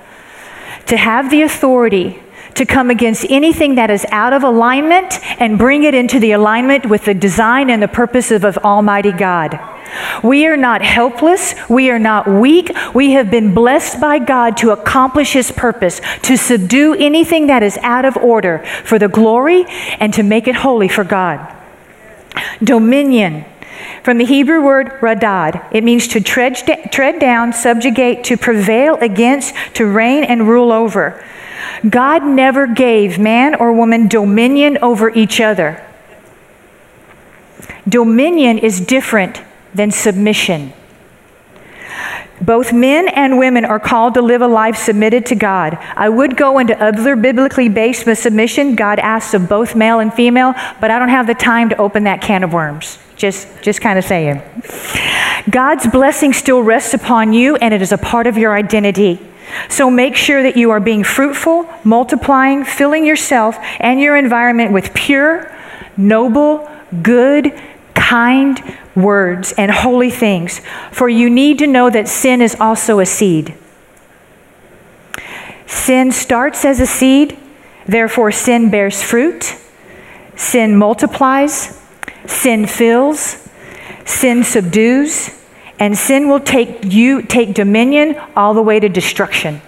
to 0.87 0.97
have 0.97 1.31
the 1.31 1.43
authority 1.43 2.21
to 2.55 2.65
come 2.65 2.91
against 2.91 3.27
anything 3.29 3.75
that 3.75 3.91
is 3.91 4.07
out 4.11 4.33
of 4.33 4.43
alignment 4.43 5.21
and 5.41 5.59
bring 5.59 5.85
it 5.85 5.95
into 5.95 6.21
the 6.21 6.33
alignment 6.33 6.87
with 6.87 7.05
the 7.05 7.15
design 7.15 7.71
and 7.71 7.83
the 7.83 7.89
purposes 7.89 8.45
of 8.45 8.59
Almighty 8.59 9.13
God. 9.13 9.59
We 10.23 10.47
are 10.47 10.57
not 10.57 10.83
helpless. 10.83 11.55
We 11.69 11.91
are 11.91 11.99
not 11.99 12.27
weak. 12.27 12.71
We 12.95 13.13
have 13.13 13.31
been 13.31 13.55
blessed 13.55 14.01
by 14.01 14.19
God 14.19 14.57
to 14.59 14.71
accomplish 14.71 15.33
His 15.33 15.53
purpose, 15.53 16.01
to 16.23 16.37
subdue 16.37 16.95
anything 16.95 17.47
that 17.49 17.63
is 17.63 17.79
out 17.79 18.05
of 18.05 18.17
order 18.17 18.65
for 18.85 18.99
the 18.99 19.09
glory 19.09 19.65
and 20.01 20.13
to 20.15 20.23
make 20.23 20.49
it 20.49 20.57
holy 20.57 20.89
for 20.89 21.05
God. 21.05 21.55
Dominion. 22.63 23.45
From 24.03 24.19
the 24.19 24.25
Hebrew 24.25 24.63
word 24.63 25.01
radad, 25.01 25.67
it 25.73 25.85
means 25.85 26.09
to 26.09 26.21
tread, 26.21 26.57
tread 26.93 27.19
down, 27.19 27.53
subjugate, 27.53 28.25
to 28.25 28.37
prevail 28.37 28.97
against, 28.97 29.55
to 29.75 29.87
reign 29.87 30.25
and 30.25 30.49
rule 30.49 30.73
over. 30.73 31.23
God 31.89 32.25
never 32.25 32.67
gave 32.67 33.19
man 33.19 33.55
or 33.55 33.73
woman 33.73 34.09
dominion 34.09 34.79
over 34.83 35.11
each 35.11 35.41
other. 35.41 35.85
Dominion 37.89 38.59
is 38.59 38.81
different 38.81 39.43
than 39.75 39.91
submission. 39.91 40.73
Both 42.41 42.73
men 42.73 43.09
and 43.09 43.39
women 43.39 43.65
are 43.65 43.79
called 43.79 44.15
to 44.15 44.23
live 44.23 44.43
a 44.43 44.49
life 44.49 44.77
submitted 44.77 45.27
to 45.27 45.35
God. 45.35 45.79
I 45.95 46.09
would 46.09 46.37
go 46.37 46.59
into 46.59 46.79
other 46.83 47.17
biblically 47.17 47.69
based 47.69 48.05
submission 48.17 48.75
God 48.75 48.99
asks 48.99 49.35
of 49.35 49.49
both 49.49 49.75
male 49.75 50.01
and 50.01 50.13
female, 50.13 50.53
but 50.81 50.91
I 50.91 50.99
don't 50.99 51.11
have 51.11 51.27
the 51.27 51.35
time 51.35 51.69
to 51.71 51.77
open 51.77 52.05
that 52.05 52.21
can 52.21 52.43
of 52.43 52.53
worms. 52.53 52.99
Just, 53.17 53.49
just 53.63 53.81
kind 53.81 53.99
of 53.99 54.05
saying. 54.05 54.43
God's 55.49 55.87
blessing 55.87 56.33
still 56.33 56.63
rests 56.63 56.95
upon 56.95 57.33
you, 57.33 57.57
and 57.57 57.73
it 57.73 57.81
is 57.81 57.93
a 57.93 57.99
part 57.99 58.27
of 58.27 58.37
your 58.37 58.55
identity. 58.55 59.21
So 59.69 59.91
make 59.91 60.17
sure 60.17 60.43
that 60.43 60.57
you 60.57 60.71
are 60.71 60.81
being 60.81 61.05
fruitful, 61.05 61.69
multiplying, 61.85 62.65
filling 62.65 63.05
yourself 63.05 63.57
and 63.81 64.01
your 64.01 64.17
environment 64.17 64.73
with 64.73 64.95
pure, 64.95 65.55
noble, 65.97 66.69
good, 67.03 67.59
kind 67.95 68.63
words 68.95 69.53
and 69.57 69.71
holy 69.71 70.11
things. 70.11 70.61
For 70.93 71.09
you 71.09 71.31
need 71.31 71.59
to 71.59 71.67
know 71.67 71.91
that 71.91 72.09
sin 72.09 72.41
is 72.41 72.57
also 72.61 73.01
a 73.01 73.07
seed. 73.07 73.55
Sin 75.67 76.13
starts 76.13 76.65
as 76.65 76.81
a 76.81 76.87
seed, 76.87 77.39
therefore, 77.87 78.31
sin 78.31 78.71
bears 78.71 79.03
fruit, 79.03 79.57
sin 80.37 80.77
multiplies, 80.77 81.81
sin 82.27 82.67
fills, 82.67 83.49
sin 84.05 84.45
subdues 84.45 85.44
and 85.85 85.99
sin 85.99 86.31
will 86.31 86.41
take 86.41 86.83
you 86.83 87.21
take 87.21 87.53
dominion 87.53 88.19
all 88.35 88.55
the 88.55 88.63
way 88.63 88.81
to 88.81 88.89
destruction. 88.89 89.61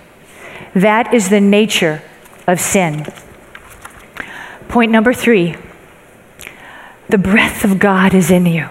That 0.74 1.12
is 1.12 1.28
the 1.28 1.42
nature 1.42 2.02
of 2.46 2.58
sin. 2.58 3.04
Point 4.66 4.90
number 4.90 5.12
3. 5.12 5.56
The 7.10 7.18
breath 7.18 7.64
of 7.64 7.78
God 7.78 8.14
is 8.14 8.30
in 8.30 8.46
you. 8.46 8.70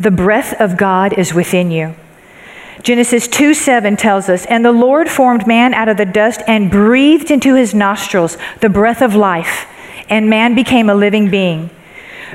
The 0.00 0.10
breath 0.10 0.58
of 0.58 0.78
God 0.78 1.12
is 1.18 1.34
within 1.34 1.70
you. 1.70 1.94
Genesis 2.82 3.28
2 3.28 3.52
7 3.52 3.98
tells 3.98 4.30
us, 4.30 4.46
And 4.46 4.64
the 4.64 4.72
Lord 4.72 5.10
formed 5.10 5.46
man 5.46 5.74
out 5.74 5.90
of 5.90 5.98
the 5.98 6.06
dust 6.06 6.40
and 6.46 6.70
breathed 6.70 7.30
into 7.30 7.54
his 7.54 7.74
nostrils 7.74 8.38
the 8.62 8.70
breath 8.70 9.02
of 9.02 9.14
life, 9.14 9.66
and 10.08 10.30
man 10.30 10.54
became 10.54 10.88
a 10.88 10.94
living 10.94 11.28
being. 11.28 11.68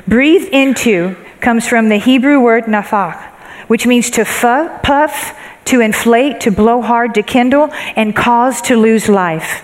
Breathe 0.06 0.48
into 0.52 1.16
comes 1.40 1.66
from 1.66 1.88
the 1.88 1.98
Hebrew 1.98 2.40
word 2.40 2.64
nafach, 2.64 3.20
which 3.68 3.86
means 3.86 4.10
to 4.10 4.24
puff, 4.24 5.38
to 5.66 5.80
inflate, 5.80 6.40
to 6.40 6.50
blow 6.50 6.82
hard, 6.82 7.14
to 7.14 7.22
kindle, 7.22 7.70
and 7.96 8.14
cause 8.14 8.60
to 8.62 8.76
lose 8.76 9.08
life. 9.08 9.62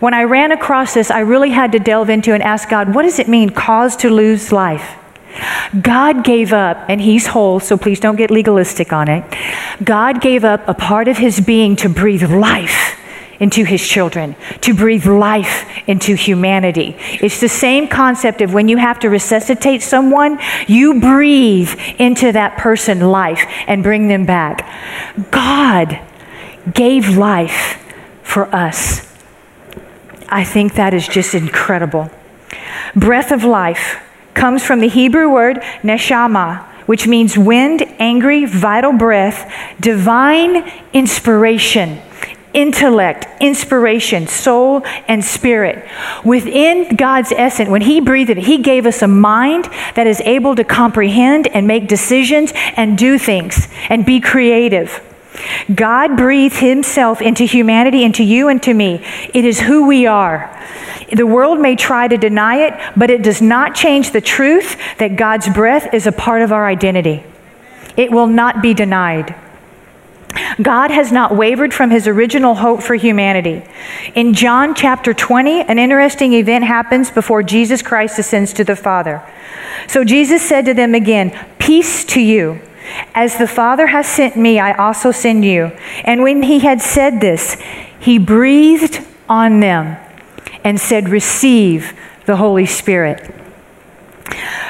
When 0.00 0.14
I 0.14 0.24
ran 0.24 0.52
across 0.52 0.94
this, 0.94 1.10
I 1.10 1.20
really 1.20 1.50
had 1.50 1.72
to 1.72 1.78
delve 1.78 2.08
into 2.08 2.32
and 2.32 2.42
ask 2.42 2.68
God, 2.68 2.94
what 2.94 3.02
does 3.02 3.18
it 3.18 3.28
mean, 3.28 3.50
cause 3.50 3.96
to 3.96 4.10
lose 4.10 4.52
life? 4.52 4.96
God 5.80 6.24
gave 6.24 6.52
up, 6.52 6.78
and 6.88 7.00
He's 7.00 7.26
whole, 7.26 7.58
so 7.58 7.76
please 7.76 7.98
don't 7.98 8.16
get 8.16 8.30
legalistic 8.30 8.92
on 8.92 9.08
it. 9.08 9.24
God 9.82 10.20
gave 10.20 10.44
up 10.44 10.66
a 10.68 10.74
part 10.74 11.08
of 11.08 11.18
His 11.18 11.40
being 11.40 11.74
to 11.76 11.88
breathe 11.88 12.30
life 12.30 12.98
into 13.44 13.62
his 13.62 13.86
children, 13.86 14.34
to 14.62 14.72
breathe 14.72 15.04
life 15.04 15.66
into 15.86 16.14
humanity. 16.14 16.96
It's 17.20 17.42
the 17.42 17.48
same 17.50 17.88
concept 17.88 18.40
of 18.40 18.54
when 18.54 18.68
you 18.68 18.78
have 18.78 18.98
to 19.00 19.10
resuscitate 19.10 19.82
someone, 19.82 20.38
you 20.66 20.98
breathe 20.98 21.78
into 21.98 22.32
that 22.32 22.56
person 22.56 23.00
life 23.00 23.44
and 23.66 23.82
bring 23.82 24.08
them 24.08 24.24
back. 24.24 24.66
God 25.30 26.00
gave 26.72 27.18
life 27.18 27.78
for 28.22 28.46
us. 28.46 29.06
I 30.30 30.42
think 30.42 30.76
that 30.76 30.94
is 30.94 31.06
just 31.06 31.34
incredible. 31.34 32.10
Breath 32.96 33.30
of 33.30 33.44
life 33.44 34.00
comes 34.32 34.64
from 34.64 34.80
the 34.80 34.88
Hebrew 34.88 35.30
word 35.30 35.56
neshama, 35.82 36.64
which 36.86 37.06
means 37.06 37.36
wind, 37.36 37.82
angry, 37.98 38.46
vital 38.46 38.94
breath, 38.94 39.52
divine 39.80 40.66
inspiration 40.94 42.00
intellect, 42.54 43.26
inspiration, 43.40 44.26
soul, 44.26 44.82
and 45.08 45.24
spirit. 45.24 45.86
Within 46.24 46.96
God's 46.96 47.32
essence, 47.32 47.68
when 47.68 47.82
He 47.82 48.00
breathed 48.00 48.30
it, 48.30 48.38
He 48.38 48.58
gave 48.58 48.86
us 48.86 49.02
a 49.02 49.08
mind 49.08 49.64
that 49.94 50.06
is 50.06 50.20
able 50.22 50.54
to 50.54 50.64
comprehend 50.64 51.48
and 51.48 51.66
make 51.66 51.88
decisions 51.88 52.52
and 52.76 52.96
do 52.96 53.18
things 53.18 53.68
and 53.88 54.06
be 54.06 54.20
creative. 54.20 55.02
God 55.74 56.16
breathed 56.16 56.56
Himself 56.56 57.20
into 57.20 57.44
humanity, 57.44 58.04
into 58.04 58.22
you 58.22 58.48
and 58.48 58.62
to 58.62 58.72
me. 58.72 59.04
It 59.34 59.44
is 59.44 59.60
who 59.60 59.86
we 59.86 60.06
are. 60.06 60.50
The 61.12 61.26
world 61.26 61.60
may 61.60 61.76
try 61.76 62.08
to 62.08 62.16
deny 62.16 62.66
it, 62.66 62.74
but 62.96 63.10
it 63.10 63.22
does 63.22 63.42
not 63.42 63.74
change 63.74 64.12
the 64.12 64.20
truth 64.20 64.76
that 64.98 65.16
God's 65.16 65.48
breath 65.48 65.92
is 65.92 66.06
a 66.06 66.12
part 66.12 66.42
of 66.42 66.52
our 66.52 66.66
identity. 66.66 67.24
It 67.96 68.10
will 68.10 68.26
not 68.26 68.62
be 68.62 68.74
denied. 68.74 69.34
God 70.60 70.90
has 70.90 71.12
not 71.12 71.36
wavered 71.36 71.72
from 71.72 71.90
his 71.90 72.06
original 72.06 72.54
hope 72.54 72.82
for 72.82 72.94
humanity. 72.94 73.62
In 74.14 74.34
John 74.34 74.74
chapter 74.74 75.14
20, 75.14 75.62
an 75.62 75.78
interesting 75.78 76.32
event 76.32 76.64
happens 76.64 77.10
before 77.10 77.42
Jesus 77.42 77.82
Christ 77.82 78.18
ascends 78.18 78.52
to 78.54 78.64
the 78.64 78.76
Father. 78.76 79.22
So 79.88 80.04
Jesus 80.04 80.42
said 80.42 80.64
to 80.66 80.74
them 80.74 80.94
again, 80.94 81.38
Peace 81.58 82.04
to 82.06 82.20
you. 82.20 82.60
As 83.14 83.38
the 83.38 83.46
Father 83.46 83.86
has 83.88 84.06
sent 84.06 84.36
me, 84.36 84.58
I 84.58 84.72
also 84.74 85.10
send 85.10 85.44
you. 85.44 85.72
And 86.04 86.22
when 86.22 86.42
he 86.42 86.60
had 86.60 86.82
said 86.82 87.20
this, 87.20 87.56
he 87.98 88.18
breathed 88.18 89.04
on 89.28 89.60
them 89.60 89.96
and 90.62 90.80
said, 90.80 91.08
Receive 91.08 91.98
the 92.26 92.36
Holy 92.36 92.66
Spirit. 92.66 93.43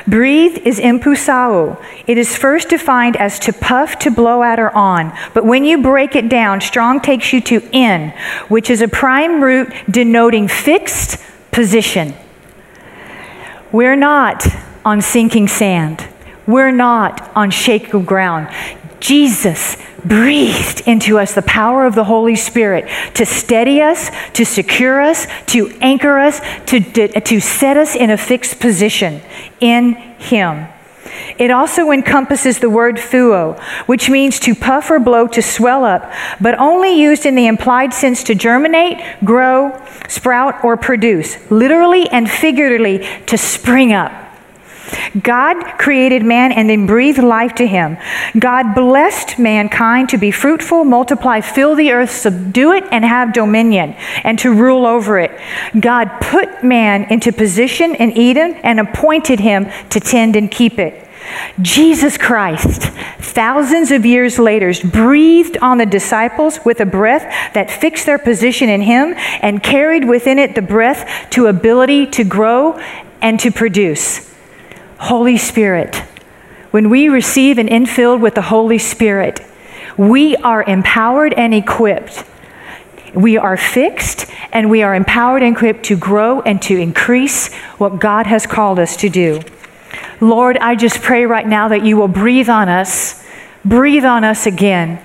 Breathe 0.07 0.59
is 0.67 0.81
emphusao. 0.81 1.83
It 2.07 2.19
is 2.19 2.37
first 2.37 2.69
defined 2.69 3.17
as 3.17 3.39
to 3.41 3.53
puff, 3.53 3.99
to 4.01 4.11
blow 4.11 4.43
out, 4.43 4.59
or 4.59 4.71
on. 4.71 5.17
But 5.33 5.45
when 5.45 5.65
you 5.65 5.81
break 5.83 6.17
it 6.17 6.29
down, 6.29 6.61
Strong 6.61 7.01
takes 7.01 7.33
you 7.33 7.41
to 7.43 7.63
in, 7.73 8.11
which 8.49 8.69
is 8.69 8.83
a 8.83 8.89
prime 8.89 9.43
root 9.43 9.73
denoting 9.91 10.49
fixed 10.49 11.19
position. 11.53 12.15
We're 13.73 13.97
not 13.97 14.47
on 14.85 15.01
sinking 15.01 15.49
sand. 15.49 16.07
We're 16.47 16.73
not 16.73 17.31
on 17.35 17.51
shaky 17.51 18.03
ground. 18.03 18.49
Jesus 19.01 19.77
breathed 20.05 20.83
into 20.87 21.19
us 21.19 21.35
the 21.35 21.43
power 21.43 21.87
of 21.87 21.95
the 21.95 22.05
Holy 22.05 22.37
Spirit 22.37 22.89
to 23.15 23.25
steady 23.25 23.81
us, 23.81 24.11
to 24.35 24.45
secure 24.45 25.01
us, 25.01 25.27
to 25.47 25.69
anchor 25.81 26.19
us, 26.19 26.41
to, 26.67 26.81
to, 26.81 27.41
set 27.41 27.77
us 27.77 27.95
in 27.95 28.11
a 28.11 28.17
fixed 28.17 28.61
position 28.61 29.21
in 29.61 29.95
Him. 29.95 30.67
It 31.39 31.51
also 31.51 31.91
encompasses 31.91 32.59
the 32.59 32.71
word 32.71 32.97
thuo, 32.97 33.61
which 33.87 34.09
means 34.09 34.39
to 34.41 34.55
puff 34.55 34.91
or 34.91 34.99
blow 34.99 35.27
to 35.29 35.43
swell 35.43 35.85
up, 35.85 36.13
but 36.41 36.59
only 36.59 37.01
used 37.01 37.27
in 37.27 37.35
the 37.35 37.47
implied 37.47 37.93
sense 37.93 38.23
to 38.25 38.35
germinate, 38.35 39.03
grow, 39.25 39.81
sprout, 40.09 40.65
or 40.65 40.77
produce, 40.77 41.51
literally 41.51 42.09
and 42.09 42.31
figuratively 42.31 43.07
to 43.27 43.37
spring 43.37 43.93
up. 43.93 44.24
God 45.23 45.79
created 45.79 46.23
man 46.23 46.53
and 46.53 46.69
then 46.69 46.87
breathed 46.87 47.23
life 47.23 47.55
to 47.57 47.67
him. 47.67 47.97
God 48.39 48.75
blessed 48.75 49.39
mankind 49.39 50.09
to 50.11 50.19
be 50.19 50.31
fruitful, 50.31 50.85
multiply, 50.85 51.41
fill 51.41 51.75
the 51.75 51.93
earth, 51.93 52.11
subdue 52.11 52.73
it, 52.73 52.85
and 52.91 53.05
have 53.05 53.33
dominion, 53.33 53.95
and 54.25 54.39
to 54.41 54.53
rule 54.53 54.87
over 54.87 55.19
it. 55.19 55.31
God 55.79 56.11
put 56.21 56.63
man 56.63 57.05
into 57.05 57.33
position 57.33 57.95
in 57.95 58.13
Eden 58.13 58.55
and 58.63 58.81
appointed 58.81 59.41
him 59.41 59.71
to 59.91 60.01
tend 60.01 60.37
and 60.37 60.51
keep 60.51 60.79
it. 60.79 61.01
Jesus 61.61 62.19
Christ, 62.19 62.83
thousands 63.19 63.91
of 63.91 64.05
years 64.05 64.39
later, 64.39 64.73
breathed 64.85 65.57
on 65.59 65.79
the 65.79 65.87
disciples 65.87 66.61
with 66.65 66.81
a 66.81 66.87
breath 66.87 67.23
that 67.55 67.71
fixed 67.71 68.07
their 68.07 68.19
position 68.19 68.69
in 68.69 68.83
Him 68.83 69.15
and 69.41 69.63
carried 69.63 70.07
within 70.07 70.39
it 70.39 70.55
the 70.55 70.63
breath 70.63 71.31
to 71.31 71.47
ability 71.47 72.07
to 72.09 72.25
grow 72.25 72.79
and 73.23 73.41
to 73.41 73.51
produce. 73.51 74.34
Holy 74.99 75.37
Spirit. 75.37 75.97
When 76.71 76.91
we 76.91 77.09
receive 77.09 77.59
and 77.59 77.69
infilled 77.69 78.21
with 78.21 78.35
the 78.35 78.43
Holy 78.43 78.79
Spirit, 78.79 79.41
we 79.97 80.37
are 80.37 80.63
empowered 80.63 81.33
and 81.35 81.55
equipped. 81.55 82.25
We 83.15 83.37
are 83.37 83.57
fixed 83.57 84.27
and 84.53 84.71
we 84.71 84.83
are 84.83 84.95
empowered 84.95 85.43
and 85.43 85.57
equipped 85.57 85.85
to 85.85 85.97
grow 85.97 86.41
and 86.41 86.61
to 86.63 86.77
increase 86.77 87.53
what 87.79 88.01
God 88.01 88.27
has 88.27 88.47
called 88.47 88.79
us 88.79 88.97
to 88.99 89.09
do. 89.09 89.41
Lord, 90.21 90.59
I 90.59 90.75
just 90.75 91.01
pray 91.01 91.27
right 91.27 91.47
now 91.47 91.69
that 91.69 91.85
you 91.85 91.97
will 91.97 92.09
breathe 92.09 92.49
on 92.49 92.69
us, 92.69 93.25
breathe 93.65 94.05
on 94.05 94.25
us 94.25 94.47
again, 94.47 95.01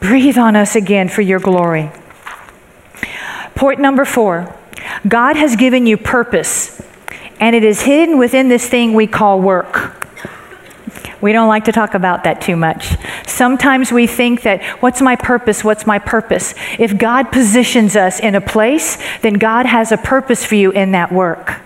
breathe 0.00 0.38
on 0.38 0.56
us 0.56 0.74
again 0.74 1.08
for 1.08 1.22
your 1.22 1.40
glory. 1.40 1.90
Point 3.54 3.80
number 3.80 4.04
four 4.04 4.54
God 5.06 5.36
has 5.36 5.56
given 5.56 5.86
you 5.86 5.96
purpose 5.96 6.81
and 7.42 7.56
it 7.56 7.64
is 7.64 7.82
hidden 7.82 8.18
within 8.18 8.48
this 8.48 8.68
thing 8.68 8.94
we 8.94 9.08
call 9.08 9.40
work. 9.40 10.06
We 11.20 11.32
don't 11.32 11.48
like 11.48 11.64
to 11.64 11.72
talk 11.72 11.94
about 11.94 12.22
that 12.22 12.40
too 12.40 12.54
much. 12.54 12.96
Sometimes 13.26 13.90
we 13.90 14.06
think 14.06 14.42
that, 14.42 14.62
what's 14.80 15.02
my 15.02 15.16
purpose? 15.16 15.64
What's 15.64 15.84
my 15.84 15.98
purpose? 15.98 16.54
If 16.78 16.96
God 16.96 17.32
positions 17.32 17.96
us 17.96 18.20
in 18.20 18.36
a 18.36 18.40
place, 18.40 18.96
then 19.22 19.34
God 19.34 19.66
has 19.66 19.90
a 19.90 19.96
purpose 19.96 20.44
for 20.44 20.54
you 20.54 20.70
in 20.70 20.92
that 20.92 21.10
work. 21.10 21.60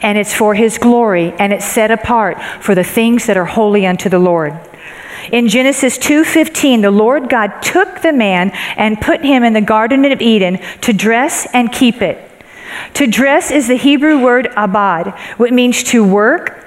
And 0.00 0.16
it's 0.16 0.32
for 0.32 0.54
His 0.54 0.78
glory, 0.78 1.32
and 1.38 1.52
it's 1.52 1.66
set 1.66 1.90
apart 1.90 2.42
for 2.62 2.74
the 2.74 2.82
things 2.82 3.26
that 3.26 3.36
are 3.36 3.44
holy 3.44 3.84
unto 3.84 4.08
the 4.08 4.18
Lord. 4.18 4.58
In 5.30 5.46
Genesis 5.46 5.98
2:15, 5.98 6.80
the 6.80 6.90
Lord 6.90 7.28
God 7.28 7.60
took 7.60 8.00
the 8.00 8.14
man 8.14 8.50
and 8.78 8.98
put 8.98 9.20
him 9.20 9.44
in 9.44 9.52
the 9.52 9.60
garden 9.60 10.06
of 10.06 10.22
Eden 10.22 10.58
to 10.80 10.94
dress 10.94 11.46
and 11.52 11.70
keep 11.70 12.00
it. 12.00 12.31
To 12.94 13.06
dress 13.06 13.50
is 13.50 13.68
the 13.68 13.76
Hebrew 13.76 14.22
word 14.22 14.52
abad, 14.56 15.18
which 15.36 15.52
means 15.52 15.82
to 15.84 16.04
work, 16.04 16.64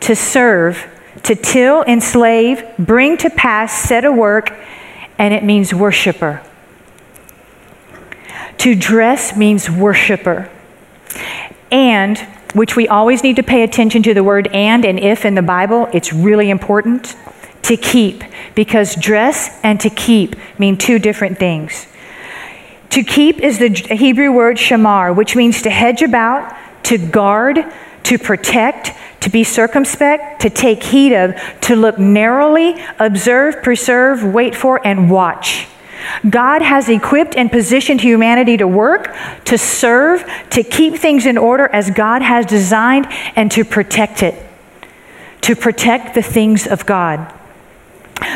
to 0.00 0.14
serve, 0.14 0.86
to 1.24 1.34
till, 1.34 1.82
enslave, 1.84 2.64
bring 2.78 3.16
to 3.18 3.30
pass, 3.30 3.72
set 3.72 4.04
a 4.04 4.12
work, 4.12 4.52
and 5.18 5.32
it 5.32 5.44
means 5.44 5.72
worshiper. 5.72 6.42
To 8.58 8.74
dress 8.74 9.36
means 9.36 9.70
worshiper. 9.70 10.50
And, 11.70 12.18
which 12.54 12.76
we 12.76 12.86
always 12.88 13.22
need 13.22 13.36
to 13.36 13.42
pay 13.42 13.62
attention 13.62 14.02
to 14.04 14.14
the 14.14 14.22
word 14.22 14.48
and 14.54 14.84
and 14.84 14.98
if 14.98 15.24
in 15.24 15.34
the 15.34 15.42
Bible, 15.42 15.88
it's 15.92 16.12
really 16.12 16.50
important. 16.50 17.16
To 17.62 17.78
keep, 17.78 18.22
because 18.54 18.94
dress 18.94 19.58
and 19.62 19.80
to 19.80 19.88
keep 19.88 20.36
mean 20.58 20.76
two 20.76 20.98
different 20.98 21.38
things. 21.38 21.86
To 22.90 23.02
keep 23.02 23.40
is 23.40 23.58
the 23.58 23.68
Hebrew 23.68 24.32
word 24.32 24.56
shamar, 24.56 25.14
which 25.14 25.34
means 25.34 25.62
to 25.62 25.70
hedge 25.70 26.02
about, 26.02 26.56
to 26.84 26.98
guard, 26.98 27.64
to 28.04 28.18
protect, 28.18 28.92
to 29.20 29.30
be 29.30 29.42
circumspect, 29.42 30.42
to 30.42 30.50
take 30.50 30.82
heed 30.82 31.12
of, 31.12 31.34
to 31.62 31.74
look 31.74 31.98
narrowly, 31.98 32.76
observe, 32.98 33.62
preserve, 33.62 34.22
wait 34.22 34.54
for, 34.54 34.86
and 34.86 35.10
watch. 35.10 35.66
God 36.28 36.62
has 36.62 36.88
equipped 36.88 37.34
and 37.34 37.50
positioned 37.50 38.02
humanity 38.02 38.58
to 38.58 38.68
work, 38.68 39.16
to 39.46 39.56
serve, 39.56 40.24
to 40.50 40.62
keep 40.62 40.96
things 40.96 41.24
in 41.26 41.38
order 41.38 41.66
as 41.68 41.90
God 41.90 42.22
has 42.22 42.44
designed, 42.44 43.06
and 43.34 43.50
to 43.52 43.64
protect 43.64 44.22
it. 44.22 44.34
To 45.42 45.56
protect 45.56 46.14
the 46.14 46.22
things 46.22 46.66
of 46.66 46.84
God. 46.86 47.32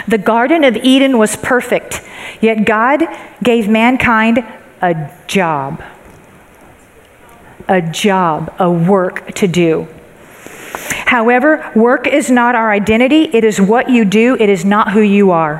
The 0.06 0.18
Garden 0.18 0.64
of 0.64 0.76
Eden 0.76 1.18
was 1.18 1.36
perfect, 1.36 2.02
yet 2.40 2.64
God 2.64 3.02
gave 3.42 3.68
mankind 3.68 4.44
a 4.80 5.10
job. 5.26 5.82
A 7.68 7.82
job, 7.82 8.54
a 8.58 8.70
work 8.70 9.34
to 9.34 9.46
do. 9.46 9.88
However, 11.06 11.70
work 11.74 12.06
is 12.06 12.30
not 12.30 12.54
our 12.54 12.70
identity, 12.70 13.30
it 13.32 13.44
is 13.44 13.60
what 13.60 13.90
you 13.90 14.04
do, 14.04 14.36
it 14.38 14.48
is 14.48 14.64
not 14.64 14.92
who 14.92 15.00
you 15.00 15.30
are. 15.30 15.58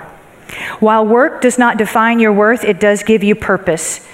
While 0.81 1.07
work 1.07 1.41
does 1.41 1.59
not 1.59 1.77
define 1.77 2.21
your 2.21 2.33
worth, 2.33 2.65
it 2.65 2.81
does 2.81 3.03
give 3.03 3.23
you 3.23 3.35
purpose. 3.35 4.07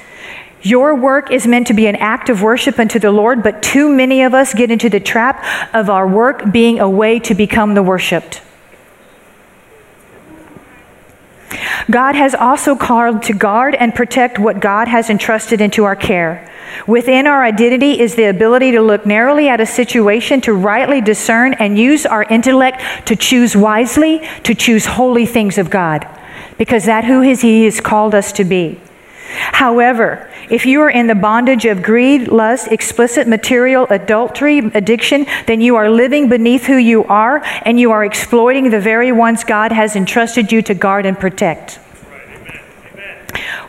Your 0.62 0.94
work 0.94 1.31
is 1.31 1.46
meant 1.46 1.66
to 1.66 1.74
be 1.74 1.87
an 1.87 1.96
act 1.96 2.31
of 2.31 2.40
worship 2.40 2.79
unto 2.79 2.98
the 2.98 3.11
Lord, 3.11 3.42
but 3.42 3.62
too 3.62 3.88
many 3.88 4.22
of 4.22 4.33
us 4.33 4.55
get 4.55 4.70
into 4.70 4.88
the 4.88 5.00
trap 5.00 5.44
of 5.74 5.90
our 5.90 6.09
work 6.09 6.50
being 6.50 6.81
a 6.81 6.88
way 6.88 7.18
to 7.20 7.35
become 7.35 7.74
the 7.74 7.83
worshiped. 7.83 8.40
God 11.90 12.14
has 12.14 12.35
also 12.35 12.75
called 12.77 13.23
to 13.25 13.33
guard 13.33 13.75
and 13.75 13.95
protect 13.95 14.38
what 14.38 14.61
God 14.61 14.88
has 14.88 15.11
entrusted 15.11 15.61
into 15.61 15.85
our 15.85 15.97
care. 15.97 16.51
Within 16.87 17.27
our 17.27 17.45
identity 17.45 18.01
is 18.01 18.14
the 18.14 18.25
ability 18.25 18.73
to 18.73 18.81
look 18.81 19.07
narrowly 19.07 19.49
at 19.49 19.61
a 19.61 19.67
situation, 19.67 20.40
to 20.43 20.53
rightly 20.53 21.01
discern 21.01 21.55
and 21.55 21.79
use 21.79 22.07
our 22.07 22.25
intellect 22.25 22.81
to 23.07 23.17
choose 23.17 23.57
wisely, 23.57 24.27
to 24.43 24.55
choose 24.55 24.87
holy 24.87 25.27
things 25.27 25.59
of 25.59 25.71
God, 25.71 26.07
because 26.59 26.85
that 26.87 27.05
who 27.05 27.23
is 27.23 27.43
He 27.43 27.64
has 27.64 27.81
called 27.81 28.14
us 28.14 28.33
to 28.33 28.45
be. 28.45 28.81
However, 29.28 30.30
if 30.50 30.66
you 30.66 30.82
are 30.82 30.90
in 30.90 31.06
the 31.06 31.14
bondage 31.14 31.64
of 31.64 31.82
greed, 31.82 32.28
lust, 32.28 32.68
explicit 32.68 33.26
material, 33.26 33.87
adultery, 33.88 34.58
addiction, 34.58 35.26
then 35.46 35.60
you 35.60 35.76
are 35.76 35.88
living 35.88 36.28
beneath 36.28 36.66
who 36.66 36.76
you 36.76 37.04
are 37.04 37.42
and 37.62 37.80
you 37.80 37.90
are 37.90 38.04
exploiting 38.04 38.70
the 38.70 38.80
very 38.80 39.12
ones 39.12 39.44
God 39.44 39.72
has 39.72 39.96
entrusted 39.96 40.52
you 40.52 40.60
to 40.62 40.74
guard 40.74 41.06
and 41.06 41.18
protect. 41.18 41.78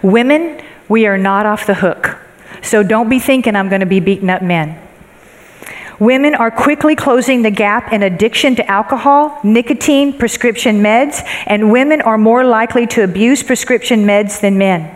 Women, 0.01 0.61
we 0.89 1.07
are 1.07 1.17
not 1.17 1.45
off 1.45 1.65
the 1.65 1.75
hook. 1.75 2.17
So 2.61 2.83
don't 2.83 3.09
be 3.09 3.19
thinking 3.19 3.55
I'm 3.55 3.69
going 3.69 3.79
to 3.79 3.85
be 3.85 3.99
beating 3.99 4.29
up 4.29 4.41
men. 4.41 4.81
Women 5.99 6.35
are 6.35 6.51
quickly 6.51 6.95
closing 6.95 7.41
the 7.41 7.51
gap 7.51 7.93
in 7.93 8.03
addiction 8.03 8.55
to 8.57 8.69
alcohol, 8.69 9.39
nicotine, 9.43 10.17
prescription 10.17 10.81
meds, 10.81 11.23
and 11.45 11.71
women 11.71 12.01
are 12.01 12.17
more 12.17 12.43
likely 12.43 12.85
to 12.87 13.03
abuse 13.03 13.43
prescription 13.43 14.05
meds 14.05 14.41
than 14.41 14.57
men. 14.57 14.93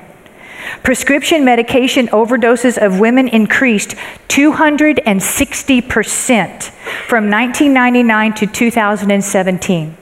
Prescription 0.83 1.45
medication 1.45 2.07
overdoses 2.07 2.77
of 2.77 2.99
women 2.99 3.27
increased 3.27 3.95
260% 4.27 6.63
from 7.07 7.29
1999 7.29 8.33
to 8.33 8.47
2017. 8.47 9.97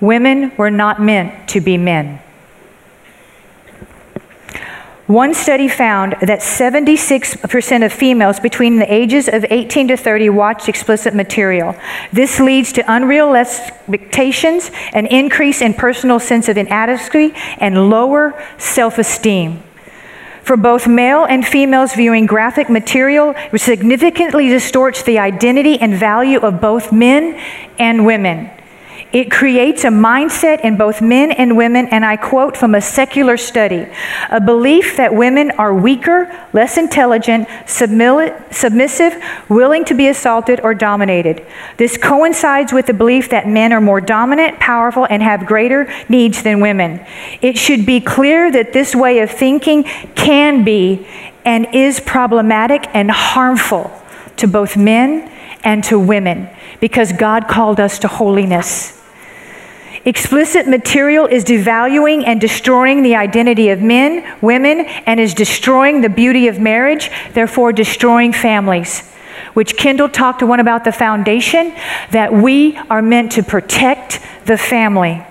Women 0.00 0.52
were 0.56 0.70
not 0.70 1.00
meant 1.00 1.48
to 1.48 1.60
be 1.60 1.76
men. 1.78 2.20
One 5.08 5.34
study 5.34 5.68
found 5.68 6.12
that 6.20 6.40
76% 6.40 7.84
of 7.84 7.92
females 7.92 8.38
between 8.38 8.76
the 8.76 8.92
ages 8.92 9.28
of 9.28 9.44
18 9.50 9.88
to 9.88 9.96
30 9.96 10.30
watched 10.30 10.68
explicit 10.68 11.12
material. 11.12 11.74
This 12.12 12.38
leads 12.38 12.72
to 12.74 12.84
unrealistic 12.92 13.74
expectations, 13.88 14.70
an 14.92 15.06
increase 15.06 15.60
in 15.60 15.74
personal 15.74 16.20
sense 16.20 16.48
of 16.48 16.56
inadequacy, 16.56 17.34
and 17.58 17.90
lower 17.90 18.32
self 18.58 18.98
esteem. 18.98 19.62
For 20.44 20.56
both 20.56 20.86
male 20.86 21.24
and 21.24 21.46
females 21.46 21.94
viewing 21.94 22.26
graphic 22.26 22.68
material 22.68 23.34
significantly 23.56 24.48
distorts 24.48 25.02
the 25.02 25.18
identity 25.18 25.78
and 25.78 25.94
value 25.94 26.40
of 26.40 26.60
both 26.60 26.92
men 26.92 27.38
and 27.78 28.06
women. 28.06 28.50
It 29.12 29.30
creates 29.30 29.84
a 29.84 29.88
mindset 29.88 30.60
in 30.60 30.78
both 30.78 31.02
men 31.02 31.32
and 31.32 31.54
women, 31.54 31.86
and 31.88 32.02
I 32.02 32.16
quote 32.16 32.56
from 32.56 32.74
a 32.74 32.80
secular 32.80 33.36
study 33.36 33.86
a 34.30 34.40
belief 34.40 34.96
that 34.96 35.14
women 35.14 35.50
are 35.52 35.74
weaker, 35.74 36.34
less 36.54 36.78
intelligent, 36.78 37.46
submissive, 37.66 39.22
willing 39.50 39.84
to 39.84 39.94
be 39.94 40.08
assaulted 40.08 40.60
or 40.60 40.72
dominated. 40.72 41.44
This 41.76 41.98
coincides 41.98 42.72
with 42.72 42.86
the 42.86 42.94
belief 42.94 43.28
that 43.28 43.46
men 43.46 43.74
are 43.74 43.82
more 43.82 44.00
dominant, 44.00 44.58
powerful, 44.60 45.06
and 45.10 45.22
have 45.22 45.44
greater 45.44 45.92
needs 46.08 46.42
than 46.42 46.60
women. 46.60 47.04
It 47.42 47.58
should 47.58 47.84
be 47.84 48.00
clear 48.00 48.50
that 48.50 48.72
this 48.72 48.96
way 48.96 49.18
of 49.18 49.30
thinking 49.30 49.84
can 50.14 50.64
be 50.64 51.06
and 51.44 51.66
is 51.74 52.00
problematic 52.00 52.86
and 52.94 53.10
harmful 53.10 53.90
to 54.38 54.48
both 54.48 54.74
men 54.74 55.30
and 55.64 55.84
to 55.84 55.98
women 55.98 56.48
because 56.80 57.12
God 57.12 57.46
called 57.46 57.78
us 57.78 57.98
to 57.98 58.08
holiness. 58.08 59.00
Explicit 60.04 60.66
material 60.66 61.26
is 61.26 61.44
devaluing 61.44 62.24
and 62.26 62.40
destroying 62.40 63.02
the 63.02 63.14
identity 63.14 63.68
of 63.68 63.80
men, 63.80 64.36
women, 64.40 64.80
and 64.80 65.20
is 65.20 65.32
destroying 65.32 66.00
the 66.00 66.08
beauty 66.08 66.48
of 66.48 66.58
marriage, 66.58 67.08
therefore, 67.34 67.72
destroying 67.72 68.32
families. 68.32 69.08
Which 69.54 69.76
Kendall 69.76 70.08
talked 70.08 70.40
to 70.40 70.46
one 70.46 70.58
about 70.58 70.84
the 70.84 70.92
foundation 70.92 71.72
that 72.10 72.32
we 72.32 72.76
are 72.90 73.02
meant 73.02 73.32
to 73.32 73.42
protect 73.44 74.20
the 74.44 74.58
family. 74.58 75.24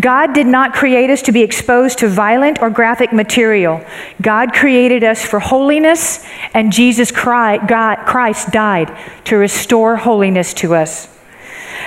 God 0.00 0.32
did 0.32 0.46
not 0.46 0.74
create 0.74 1.10
us 1.10 1.22
to 1.22 1.32
be 1.32 1.42
exposed 1.42 1.98
to 1.98 2.08
violent 2.08 2.60
or 2.60 2.70
graphic 2.70 3.12
material. 3.12 3.84
God 4.20 4.52
created 4.52 5.04
us 5.04 5.24
for 5.24 5.38
holiness, 5.38 6.26
and 6.54 6.72
Jesus 6.72 7.12
Christ 7.12 8.50
died 8.50 8.98
to 9.26 9.36
restore 9.36 9.96
holiness 9.96 10.54
to 10.54 10.74
us. 10.74 11.08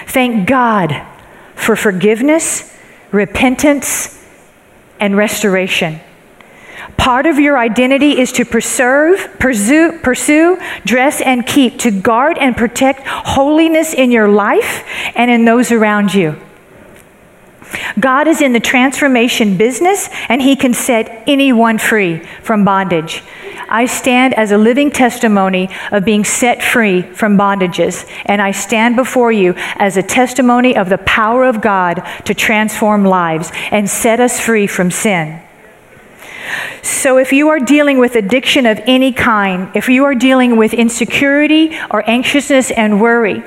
Thank 0.07 0.47
God 0.47 1.05
for 1.59 1.75
forgiveness, 1.75 2.75
repentance, 3.11 4.25
and 4.99 5.15
restoration. 5.15 5.99
Part 6.97 7.25
of 7.25 7.39
your 7.39 7.57
identity 7.57 8.19
is 8.19 8.31
to 8.33 8.45
preserve, 8.45 9.37
pursue, 9.39 9.99
pursue, 9.99 10.57
dress, 10.85 11.21
and 11.21 11.45
keep, 11.45 11.79
to 11.79 11.91
guard 11.91 12.37
and 12.37 12.55
protect 12.57 13.01
holiness 13.05 13.93
in 13.93 14.11
your 14.11 14.27
life 14.27 14.83
and 15.15 15.29
in 15.29 15.45
those 15.45 15.71
around 15.71 16.13
you. 16.13 16.35
God 17.99 18.27
is 18.27 18.41
in 18.41 18.53
the 18.53 18.59
transformation 18.59 19.57
business 19.57 20.09
and 20.27 20.41
He 20.41 20.55
can 20.55 20.73
set 20.73 21.23
anyone 21.27 21.77
free 21.77 22.19
from 22.41 22.65
bondage. 22.65 23.23
I 23.69 23.85
stand 23.85 24.33
as 24.33 24.51
a 24.51 24.57
living 24.57 24.89
testimony 24.89 25.69
of 25.91 26.03
being 26.03 26.25
set 26.25 26.63
free 26.63 27.03
from 27.03 27.37
bondages, 27.37 28.09
and 28.25 28.41
I 28.41 28.51
stand 28.51 28.95
before 28.95 29.31
you 29.31 29.53
as 29.75 29.95
a 29.95 30.03
testimony 30.03 30.75
of 30.75 30.89
the 30.89 30.97
power 30.97 31.45
of 31.45 31.61
God 31.61 32.01
to 32.25 32.33
transform 32.33 33.05
lives 33.05 33.51
and 33.69 33.87
set 33.87 34.19
us 34.19 34.39
free 34.39 34.65
from 34.65 34.89
sin. 34.89 35.39
So, 36.81 37.17
if 37.17 37.31
you 37.31 37.49
are 37.49 37.59
dealing 37.59 37.99
with 37.99 38.15
addiction 38.15 38.65
of 38.65 38.79
any 38.87 39.11
kind, 39.11 39.69
if 39.75 39.87
you 39.87 40.05
are 40.05 40.15
dealing 40.15 40.57
with 40.57 40.73
insecurity 40.73 41.77
or 41.91 42.07
anxiousness 42.09 42.71
and 42.71 42.99
worry, 42.99 43.43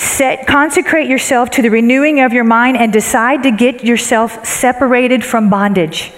Set, 0.00 0.46
consecrate 0.46 1.10
yourself 1.10 1.50
to 1.50 1.60
the 1.60 1.68
renewing 1.68 2.20
of 2.20 2.32
your 2.32 2.42
mind 2.42 2.78
and 2.78 2.90
decide 2.90 3.42
to 3.42 3.50
get 3.50 3.84
yourself 3.84 4.46
separated 4.46 5.22
from 5.22 5.50
bondage. 5.50 6.10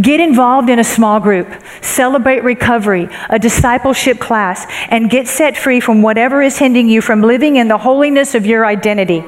Get 0.00 0.18
involved 0.18 0.68
in 0.68 0.80
a 0.80 0.84
small 0.84 1.20
group, 1.20 1.46
celebrate 1.80 2.42
recovery, 2.42 3.08
a 3.30 3.38
discipleship 3.38 4.18
class, 4.18 4.66
and 4.88 5.08
get 5.08 5.28
set 5.28 5.56
free 5.56 5.78
from 5.78 6.02
whatever 6.02 6.42
is 6.42 6.58
hindering 6.58 6.88
you 6.88 7.00
from 7.00 7.22
living 7.22 7.54
in 7.54 7.68
the 7.68 7.78
holiness 7.78 8.34
of 8.34 8.46
your 8.46 8.66
identity. 8.66 9.22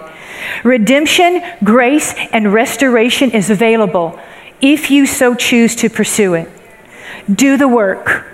Redemption, 0.65 1.41
grace, 1.63 2.13
and 2.33 2.53
restoration 2.53 3.31
is 3.31 3.51
available 3.51 4.19
if 4.61 4.91
you 4.91 5.07
so 5.07 5.33
choose 5.33 5.77
to 5.77 5.89
pursue 5.89 6.35
it. 6.35 6.51
Do 7.33 7.57
the 7.57 7.69
work 7.69 8.27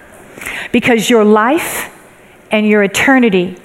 because 0.73 1.11
your 1.11 1.27
life 1.27 1.95
and 2.51 2.67
your 2.67 2.83
eternity 2.83 3.59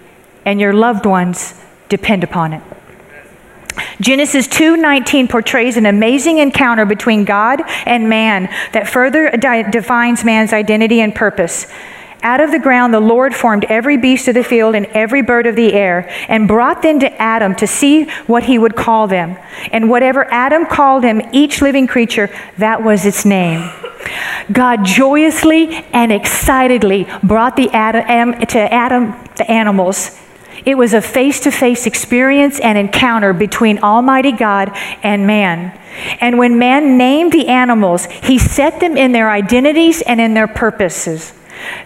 and 0.43 0.59
your 0.59 0.73
loved 0.73 1.05
ones 1.05 1.53
depend 1.89 2.23
upon 2.23 2.53
it. 2.53 2.61
Genesis 4.01 4.47
2:19 4.47 5.27
portrays 5.27 5.77
an 5.77 5.85
amazing 5.85 6.37
encounter 6.37 6.85
between 6.85 7.25
God 7.25 7.61
and 7.85 8.09
man 8.09 8.49
that 8.71 8.89
further 8.89 9.29
defines 9.29 10.23
man's 10.23 10.53
identity 10.53 11.01
and 11.01 11.13
purpose. 11.13 11.67
Out 12.23 12.41
of 12.41 12.51
the 12.51 12.59
ground 12.59 12.93
the 12.93 12.99
Lord 12.99 13.35
formed 13.35 13.65
every 13.65 13.95
beast 13.95 14.27
of 14.27 14.33
the 14.33 14.43
field 14.43 14.75
and 14.75 14.87
every 14.87 15.21
bird 15.21 15.45
of 15.45 15.55
the 15.55 15.73
air 15.73 16.09
and 16.27 16.47
brought 16.47 16.81
them 16.81 16.99
to 16.99 17.21
Adam 17.21 17.53
to 17.55 17.67
see 17.67 18.05
what 18.25 18.43
he 18.43 18.57
would 18.57 18.75
call 18.75 19.07
them. 19.07 19.37
And 19.71 19.89
whatever 19.89 20.25
Adam 20.31 20.65
called 20.65 21.03
him, 21.03 21.21
each 21.31 21.61
living 21.61 21.85
creature, 21.85 22.29
that 22.57 22.83
was 22.83 23.05
its 23.05 23.23
name. 23.23 23.69
God 24.51 24.83
joyously 24.83 25.85
and 25.93 26.11
excitedly 26.11 27.07
brought 27.23 27.55
the 27.55 27.69
Adam, 27.69 28.45
to 28.47 28.73
Adam 28.73 29.15
the 29.35 29.49
animals 29.49 30.19
it 30.65 30.75
was 30.75 30.93
a 30.93 31.01
face 31.01 31.39
to 31.41 31.51
face 31.51 31.85
experience 31.85 32.59
and 32.59 32.77
encounter 32.77 33.33
between 33.33 33.79
Almighty 33.79 34.31
God 34.31 34.71
and 35.03 35.27
man. 35.27 35.79
And 36.19 36.37
when 36.37 36.59
man 36.59 36.97
named 36.97 37.31
the 37.31 37.47
animals, 37.47 38.05
he 38.05 38.37
set 38.37 38.79
them 38.79 38.97
in 38.97 39.11
their 39.11 39.29
identities 39.29 40.01
and 40.01 40.21
in 40.21 40.33
their 40.33 40.47
purposes. 40.47 41.33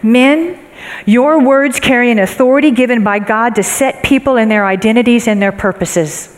Men, 0.02 0.58
your 1.06 1.42
words 1.42 1.80
carry 1.80 2.10
an 2.10 2.18
authority 2.18 2.70
given 2.70 3.04
by 3.04 3.18
God 3.18 3.54
to 3.54 3.62
set 3.62 4.02
people 4.02 4.36
in 4.36 4.48
their 4.48 4.66
identities 4.66 5.28
and 5.28 5.40
their 5.40 5.52
purposes. 5.52 6.28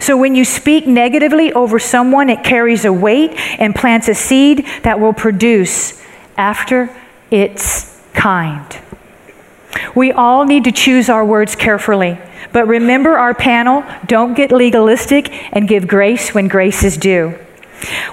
So 0.00 0.16
when 0.16 0.34
you 0.34 0.44
speak 0.44 0.86
negatively 0.86 1.52
over 1.52 1.78
someone, 1.78 2.28
it 2.28 2.44
carries 2.44 2.84
a 2.84 2.92
weight 2.92 3.32
and 3.58 3.74
plants 3.74 4.08
a 4.08 4.14
seed 4.14 4.66
that 4.82 5.00
will 5.00 5.14
produce 5.14 6.00
after 6.36 6.94
its 7.30 8.00
kind. 8.12 8.78
We 9.94 10.12
all 10.12 10.44
need 10.44 10.64
to 10.64 10.72
choose 10.72 11.08
our 11.08 11.24
words 11.24 11.56
carefully. 11.56 12.18
But 12.52 12.66
remember 12.66 13.16
our 13.16 13.34
panel 13.34 13.84
don't 14.06 14.34
get 14.34 14.52
legalistic 14.52 15.30
and 15.54 15.68
give 15.68 15.88
grace 15.88 16.34
when 16.34 16.48
grace 16.48 16.84
is 16.84 16.96
due. 16.96 17.38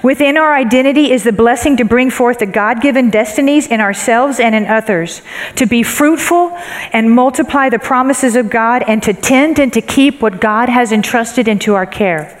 Within 0.02 0.36
our 0.36 0.54
identity 0.54 1.12
is 1.12 1.24
the 1.24 1.32
blessing 1.32 1.76
to 1.76 1.84
bring 1.84 2.10
forth 2.10 2.38
the 2.38 2.46
God 2.46 2.80
given 2.80 3.10
destinies 3.10 3.68
in 3.68 3.80
ourselves 3.80 4.40
and 4.40 4.54
in 4.54 4.66
others, 4.66 5.22
to 5.56 5.66
be 5.66 5.82
fruitful 5.82 6.56
and 6.92 7.10
multiply 7.10 7.68
the 7.68 7.78
promises 7.78 8.34
of 8.34 8.50
God, 8.50 8.82
and 8.88 9.02
to 9.02 9.12
tend 9.12 9.58
and 9.58 9.72
to 9.72 9.80
keep 9.80 10.20
what 10.20 10.40
God 10.40 10.68
has 10.68 10.90
entrusted 10.90 11.46
into 11.46 11.74
our 11.74 11.86
care. 11.86 12.36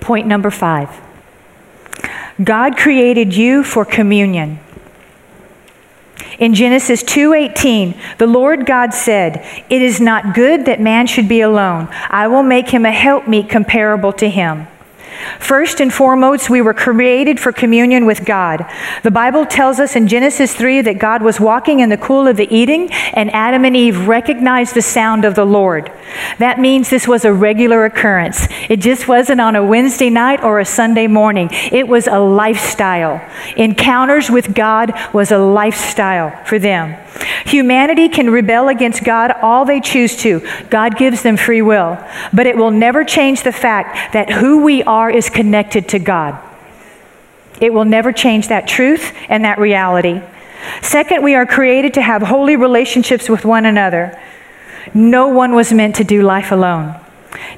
Point 0.00 0.26
number 0.26 0.50
five 0.50 0.90
God 2.42 2.76
created 2.76 3.36
you 3.36 3.62
for 3.62 3.84
communion. 3.84 4.58
In 6.38 6.54
Genesis 6.54 7.02
2:18, 7.02 7.94
the 8.18 8.26
Lord 8.26 8.66
God 8.66 8.94
said, 8.94 9.44
"It 9.68 9.82
is 9.82 10.00
not 10.00 10.34
good 10.34 10.64
that 10.66 10.80
man 10.80 11.06
should 11.06 11.28
be 11.28 11.40
alone. 11.40 11.88
I 12.10 12.26
will 12.28 12.42
make 12.42 12.70
him 12.70 12.84
a 12.84 12.92
helpmeet 12.92 13.48
comparable 13.48 14.12
to 14.14 14.28
him." 14.28 14.66
First 15.38 15.80
and 15.80 15.92
foremost, 15.92 16.50
we 16.50 16.62
were 16.62 16.74
created 16.74 17.40
for 17.40 17.52
communion 17.52 18.06
with 18.06 18.24
God. 18.24 18.64
The 19.02 19.10
Bible 19.10 19.46
tells 19.46 19.80
us 19.80 19.96
in 19.96 20.08
Genesis 20.08 20.54
3 20.54 20.82
that 20.82 20.98
God 20.98 21.22
was 21.22 21.40
walking 21.40 21.80
in 21.80 21.88
the 21.88 21.96
cool 21.96 22.26
of 22.26 22.36
the 22.36 22.52
eating, 22.54 22.90
and 23.12 23.30
Adam 23.32 23.64
and 23.64 23.76
Eve 23.76 24.06
recognized 24.08 24.74
the 24.74 24.82
sound 24.82 25.24
of 25.24 25.34
the 25.34 25.44
Lord. 25.44 25.90
That 26.38 26.58
means 26.58 26.90
this 26.90 27.08
was 27.08 27.24
a 27.24 27.32
regular 27.32 27.84
occurrence. 27.84 28.46
It 28.68 28.78
just 28.78 29.08
wasn't 29.08 29.40
on 29.40 29.56
a 29.56 29.64
Wednesday 29.64 30.10
night 30.10 30.42
or 30.42 30.60
a 30.60 30.64
Sunday 30.64 31.06
morning, 31.06 31.48
it 31.50 31.88
was 31.88 32.06
a 32.06 32.18
lifestyle. 32.18 33.20
Encounters 33.56 34.30
with 34.30 34.54
God 34.54 34.92
was 35.12 35.30
a 35.30 35.38
lifestyle 35.38 36.44
for 36.44 36.58
them. 36.58 36.98
Humanity 37.46 38.08
can 38.08 38.30
rebel 38.30 38.68
against 38.68 39.04
God 39.04 39.30
all 39.42 39.64
they 39.64 39.80
choose 39.80 40.16
to. 40.18 40.40
God 40.70 40.96
gives 40.96 41.22
them 41.22 41.36
free 41.36 41.62
will. 41.62 41.98
But 42.32 42.46
it 42.46 42.56
will 42.56 42.70
never 42.70 43.04
change 43.04 43.42
the 43.42 43.52
fact 43.52 44.12
that 44.14 44.30
who 44.30 44.62
we 44.62 44.82
are 44.84 45.01
is 45.10 45.28
connected 45.30 45.88
to 45.90 45.98
God. 45.98 46.38
It 47.60 47.72
will 47.72 47.84
never 47.84 48.12
change 48.12 48.48
that 48.48 48.66
truth 48.66 49.12
and 49.28 49.44
that 49.44 49.58
reality. 49.58 50.20
Second, 50.80 51.22
we 51.22 51.34
are 51.34 51.46
created 51.46 51.94
to 51.94 52.02
have 52.02 52.22
holy 52.22 52.56
relationships 52.56 53.28
with 53.28 53.44
one 53.44 53.66
another. 53.66 54.20
No 54.94 55.28
one 55.28 55.54
was 55.54 55.72
meant 55.72 55.96
to 55.96 56.04
do 56.04 56.22
life 56.22 56.52
alone. 56.52 57.01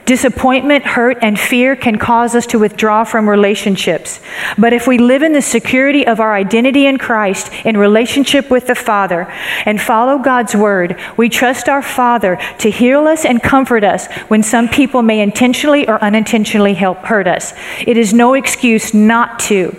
Disappointment, 0.07 0.85
hurt, 0.85 1.19
and 1.23 1.39
fear 1.39 1.75
can 1.75 1.99
cause 1.99 2.35
us 2.35 2.47
to 2.49 2.59
withdraw 2.59 3.05
from 3.05 3.29
relationships. 3.29 4.21
But 4.59 4.73
if 4.73 4.87
we 4.87 4.99
live 4.99 5.23
in 5.23 5.33
the 5.33 5.43
security 5.43 6.07
of 6.07 6.21
our 6.21 6.35
identity 6.35 6.87
in 6.87 6.99
Christ, 6.99 7.51
in 7.65 7.77
relationship 7.77 8.51
with 8.51 8.67
the 8.67 8.75
Father, 8.75 9.23
and 9.65 9.81
follow 9.81 10.19
God's 10.19 10.55
word, 10.55 11.01
we 11.17 11.29
trust 11.29 11.69
our 11.69 11.83
Father 11.83 12.39
to 12.59 12.71
heal 12.71 13.07
us 13.07 13.25
and 13.25 13.43
comfort 13.43 13.83
us 13.83 14.07
when 14.29 14.43
some 14.43 14.69
people 14.69 15.03
may 15.03 15.21
intentionally 15.21 15.89
or 15.89 16.03
unintentionally 16.03 16.75
help 16.75 16.99
hurt 16.99 17.27
us. 17.27 17.55
It 17.87 17.97
is 17.97 18.13
no 18.13 18.35
excuse 18.35 18.93
not 18.93 19.39
to 19.41 19.75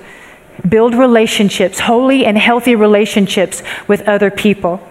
build 0.68 0.96
relationships, 0.96 1.80
holy 1.80 2.26
and 2.26 2.38
healthy 2.38 2.76
relationships 2.76 3.62
with 3.88 4.02
other 4.08 4.32
people. 4.32 4.82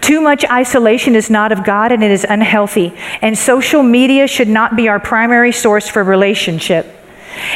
Too 0.00 0.20
much 0.20 0.44
isolation 0.50 1.16
is 1.16 1.30
not 1.30 1.52
of 1.52 1.64
God 1.64 1.92
and 1.92 2.02
it 2.02 2.10
is 2.10 2.24
unhealthy. 2.28 2.94
And 3.20 3.36
social 3.36 3.82
media 3.82 4.26
should 4.26 4.48
not 4.48 4.76
be 4.76 4.88
our 4.88 5.00
primary 5.00 5.52
source 5.52 5.88
for 5.88 6.04
relationship. 6.04 6.86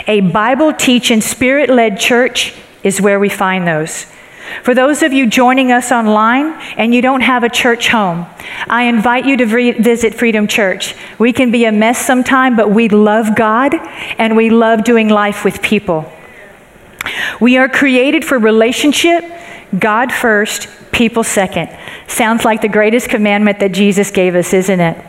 A 0.06 0.20
Bible 0.20 0.72
teaching, 0.72 1.20
spirit 1.20 1.70
led 1.70 1.98
church 1.98 2.54
is 2.82 3.00
where 3.00 3.20
we 3.20 3.28
find 3.28 3.66
those. 3.66 4.06
For 4.64 4.74
those 4.74 5.02
of 5.02 5.12
you 5.12 5.26
joining 5.28 5.70
us 5.70 5.92
online 5.92 6.52
and 6.76 6.92
you 6.92 7.00
don't 7.00 7.20
have 7.20 7.44
a 7.44 7.48
church 7.48 7.88
home, 7.88 8.26
I 8.66 8.84
invite 8.84 9.24
you 9.24 9.36
to 9.36 9.44
re- 9.44 9.72
visit 9.72 10.14
Freedom 10.14 10.46
Church. 10.48 10.94
We 11.18 11.32
can 11.32 11.50
be 11.50 11.64
a 11.64 11.72
mess 11.72 12.04
sometime, 12.04 12.56
but 12.56 12.70
we 12.70 12.88
love 12.88 13.36
God 13.36 13.74
and 14.18 14.36
we 14.36 14.50
love 14.50 14.82
doing 14.82 15.08
life 15.08 15.44
with 15.44 15.62
people. 15.62 16.10
We 17.40 17.56
are 17.56 17.68
created 17.68 18.24
for 18.24 18.38
relationship, 18.38 19.24
God 19.78 20.12
first, 20.12 20.68
people 20.92 21.24
second. 21.24 21.76
Sounds 22.06 22.44
like 22.44 22.60
the 22.60 22.68
greatest 22.68 23.08
commandment 23.08 23.60
that 23.60 23.72
Jesus 23.72 24.10
gave 24.10 24.34
us, 24.34 24.52
isn't 24.52 24.80
it? 24.80 25.04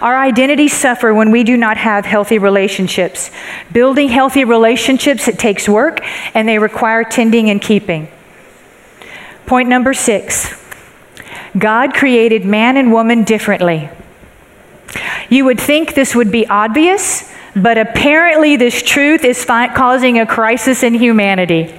Our 0.00 0.16
identities 0.16 0.72
suffer 0.72 1.12
when 1.12 1.30
we 1.30 1.44
do 1.44 1.56
not 1.56 1.76
have 1.76 2.04
healthy 2.04 2.38
relationships. 2.38 3.30
Building 3.72 4.08
healthy 4.08 4.44
relationships, 4.44 5.28
it 5.28 5.38
takes 5.38 5.68
work 5.68 6.00
and 6.34 6.48
they 6.48 6.58
require 6.58 7.04
tending 7.04 7.50
and 7.50 7.60
keeping. 7.60 8.08
Point 9.46 9.68
number 9.68 9.94
six 9.94 10.54
God 11.56 11.94
created 11.94 12.44
man 12.44 12.76
and 12.76 12.92
woman 12.92 13.24
differently. 13.24 13.88
You 15.28 15.44
would 15.44 15.60
think 15.60 15.94
this 15.94 16.14
would 16.14 16.30
be 16.30 16.46
obvious, 16.46 17.30
but 17.54 17.76
apparently, 17.76 18.56
this 18.56 18.82
truth 18.82 19.24
is 19.24 19.44
fi- 19.44 19.74
causing 19.74 20.18
a 20.18 20.26
crisis 20.26 20.82
in 20.82 20.94
humanity. 20.94 21.74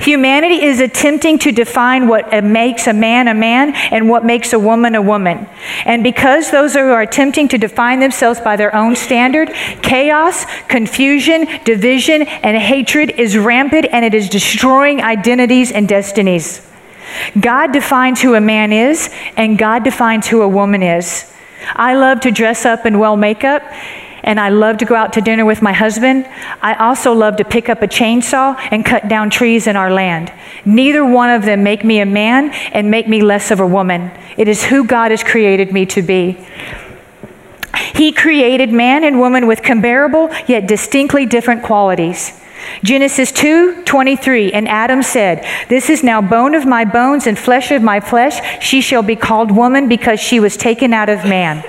Humanity 0.00 0.64
is 0.64 0.80
attempting 0.80 1.38
to 1.40 1.52
define 1.52 2.08
what 2.08 2.44
makes 2.44 2.86
a 2.86 2.92
man 2.92 3.28
a 3.28 3.34
man 3.34 3.74
and 3.92 4.08
what 4.08 4.24
makes 4.24 4.52
a 4.52 4.58
woman 4.58 4.94
a 4.94 5.02
woman. 5.02 5.48
And 5.84 6.02
because 6.02 6.50
those 6.50 6.74
who 6.74 6.80
are 6.80 7.02
attempting 7.02 7.48
to 7.48 7.58
define 7.58 8.00
themselves 8.00 8.40
by 8.40 8.56
their 8.56 8.74
own 8.74 8.96
standard, 8.96 9.50
chaos, 9.82 10.46
confusion, 10.68 11.46
division, 11.64 12.22
and 12.22 12.56
hatred 12.56 13.10
is 13.10 13.36
rampant 13.36 13.86
and 13.90 14.04
it 14.04 14.14
is 14.14 14.28
destroying 14.28 15.02
identities 15.02 15.72
and 15.72 15.88
destinies. 15.88 16.66
God 17.40 17.72
defines 17.72 18.20
who 18.20 18.34
a 18.34 18.40
man 18.40 18.72
is, 18.72 19.10
and 19.36 19.58
God 19.58 19.82
defines 19.82 20.26
who 20.26 20.42
a 20.42 20.48
woman 20.48 20.82
is. 20.82 21.32
I 21.74 21.94
love 21.94 22.20
to 22.20 22.30
dress 22.30 22.64
up 22.64 22.86
in 22.86 22.98
well 22.98 23.16
makeup 23.16 23.62
and 24.22 24.40
I 24.40 24.48
love 24.48 24.78
to 24.78 24.84
go 24.84 24.94
out 24.94 25.12
to 25.14 25.20
dinner 25.20 25.44
with 25.44 25.62
my 25.62 25.72
husband. 25.72 26.26
I 26.60 26.74
also 26.74 27.12
love 27.12 27.36
to 27.36 27.44
pick 27.44 27.68
up 27.68 27.82
a 27.82 27.86
chainsaw 27.86 28.58
and 28.70 28.84
cut 28.84 29.08
down 29.08 29.30
trees 29.30 29.66
in 29.66 29.76
our 29.76 29.90
land. 29.90 30.32
Neither 30.64 31.04
one 31.04 31.30
of 31.30 31.44
them 31.44 31.62
make 31.62 31.84
me 31.84 32.00
a 32.00 32.06
man 32.06 32.50
and 32.72 32.90
make 32.90 33.08
me 33.08 33.22
less 33.22 33.50
of 33.50 33.60
a 33.60 33.66
woman. 33.66 34.10
It 34.36 34.48
is 34.48 34.64
who 34.64 34.84
God 34.84 35.10
has 35.10 35.22
created 35.22 35.72
me 35.72 35.86
to 35.86 36.02
be. 36.02 36.38
He 37.94 38.12
created 38.12 38.72
man 38.72 39.04
and 39.04 39.18
woman 39.18 39.46
with 39.46 39.62
comparable 39.62 40.30
yet 40.46 40.66
distinctly 40.66 41.26
different 41.26 41.62
qualities. 41.62 42.40
Genesis 42.82 43.32
2 43.32 43.84
23, 43.84 44.52
and 44.52 44.68
Adam 44.68 45.02
said, 45.02 45.44
This 45.68 45.88
is 45.90 46.02
now 46.02 46.20
bone 46.20 46.54
of 46.54 46.66
my 46.66 46.84
bones 46.84 47.26
and 47.26 47.38
flesh 47.38 47.70
of 47.70 47.82
my 47.82 48.00
flesh. 48.00 48.62
She 48.62 48.80
shall 48.80 49.02
be 49.02 49.16
called 49.16 49.50
woman 49.50 49.88
because 49.88 50.20
she 50.20 50.40
was 50.40 50.56
taken 50.56 50.92
out 50.92 51.08
of 51.08 51.24
man. 51.24 51.64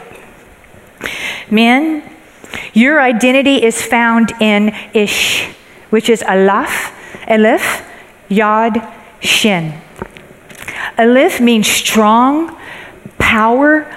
Men, 1.50 2.04
your 2.74 3.02
identity 3.02 3.64
is 3.64 3.82
found 3.82 4.32
in 4.42 4.74
Ish, 4.94 5.48
which 5.90 6.10
is 6.10 6.22
Alaf, 6.24 6.94
Aleph, 7.28 7.86
Yod, 8.30 8.82
Shin. 9.20 9.80
Aleph 10.98 11.42
means 11.42 11.68
strong, 11.68 12.58
power, 13.18 13.88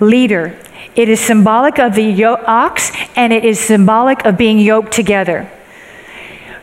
leader. 0.00 0.58
It 0.94 1.08
is 1.08 1.20
symbolic 1.20 1.78
of 1.78 1.94
the 1.94 2.24
ox 2.24 2.92
and 3.16 3.32
it 3.32 3.44
is 3.44 3.58
symbolic 3.58 4.24
of 4.24 4.36
being 4.36 4.58
yoked 4.58 4.92
together. 4.92 5.50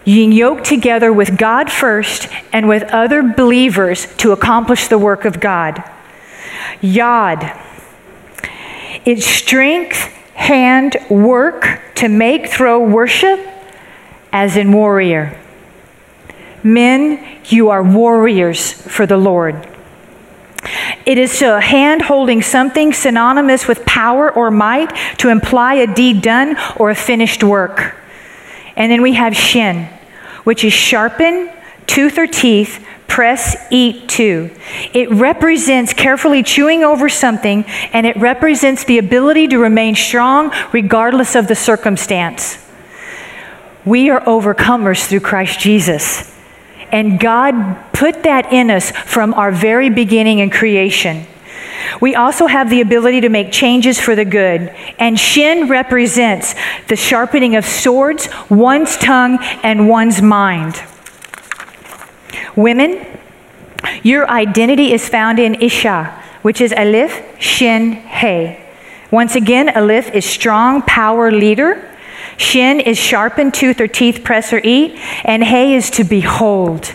Being 0.05 0.31
yoked 0.31 0.65
together 0.65 1.11
with 1.13 1.37
God 1.37 1.71
first 1.71 2.27
and 2.51 2.67
with 2.67 2.83
other 2.83 3.21
believers 3.21 4.07
to 4.17 4.31
accomplish 4.31 4.87
the 4.87 4.97
work 4.97 5.25
of 5.25 5.39
God. 5.39 5.83
Yod. 6.81 7.51
It's 9.05 9.25
strength 9.25 10.13
hand 10.39 10.95
work 11.09 11.81
to 11.95 12.07
make, 12.07 12.47
throw, 12.47 12.79
worship, 12.79 13.39
as 14.31 14.55
in 14.55 14.71
warrior. 14.71 15.37
Men, 16.63 17.39
you 17.45 17.69
are 17.69 17.83
warriors 17.83 18.71
for 18.71 19.05
the 19.05 19.17
Lord. 19.17 19.67
It 21.05 21.17
is 21.17 21.41
a 21.41 21.59
hand 21.59 22.03
holding 22.03 22.41
something 22.41 22.93
synonymous 22.93 23.67
with 23.67 23.85
power 23.85 24.31
or 24.31 24.49
might 24.49 24.95
to 25.17 25.29
imply 25.29 25.75
a 25.75 25.93
deed 25.93 26.21
done 26.21 26.55
or 26.77 26.89
a 26.89 26.95
finished 26.95 27.43
work. 27.43 27.95
And 28.75 28.91
then 28.91 29.01
we 29.01 29.13
have 29.13 29.35
shin, 29.35 29.89
which 30.45 30.63
is 30.63 30.71
sharpen, 30.71 31.51
tooth 31.85 32.17
or 32.17 32.27
teeth, 32.27 32.85
press, 33.09 33.57
eat 33.69 34.07
to. 34.09 34.49
It 34.93 35.11
represents 35.11 35.91
carefully 35.93 36.43
chewing 36.43 36.83
over 36.83 37.09
something, 37.09 37.65
and 37.91 38.05
it 38.05 38.15
represents 38.15 38.85
the 38.85 38.97
ability 38.97 39.49
to 39.49 39.57
remain 39.57 39.95
strong 39.95 40.53
regardless 40.71 41.35
of 41.35 41.47
the 41.47 41.55
circumstance. 41.55 42.65
We 43.85 44.09
are 44.09 44.21
overcomers 44.21 45.07
through 45.07 45.21
Christ 45.21 45.59
Jesus. 45.59 46.33
And 46.91 47.19
God 47.19 47.91
put 47.93 48.23
that 48.23 48.53
in 48.53 48.71
us 48.71 48.91
from 48.91 49.33
our 49.33 49.51
very 49.51 49.89
beginning 49.89 50.39
in 50.39 50.49
creation. 50.49 51.27
We 52.01 52.15
also 52.15 52.47
have 52.47 52.69
the 52.69 52.81
ability 52.81 53.21
to 53.21 53.29
make 53.29 53.51
changes 53.51 53.99
for 53.99 54.15
the 54.15 54.25
good. 54.25 54.73
And 54.99 55.19
shin 55.19 55.67
represents 55.67 56.55
the 56.87 56.95
sharpening 56.95 57.55
of 57.55 57.65
swords, 57.65 58.29
one's 58.49 58.97
tongue, 58.97 59.39
and 59.63 59.87
one's 59.89 60.21
mind. 60.21 60.81
Women, 62.59 63.07
your 64.03 64.29
identity 64.29 64.91
is 64.91 65.07
found 65.07 65.39
in 65.39 65.61
Isha, 65.61 66.13
which 66.41 66.59
is 66.59 66.73
Aleph, 66.73 67.23
Shin, 67.39 67.93
He. 67.93 68.57
Once 69.11 69.35
again, 69.35 69.69
Aleph 69.77 70.13
is 70.13 70.25
strong, 70.25 70.81
power, 70.81 71.31
leader. 71.31 71.89
Shin 72.35 72.81
is 72.81 72.97
sharpened 72.97 73.53
tooth 73.53 73.79
or 73.79 73.87
teeth, 73.87 74.25
press 74.25 74.51
or 74.51 74.59
eat. 74.61 74.99
And 75.23 75.41
He 75.45 75.73
is 75.73 75.89
to 75.91 76.03
behold. 76.03 76.93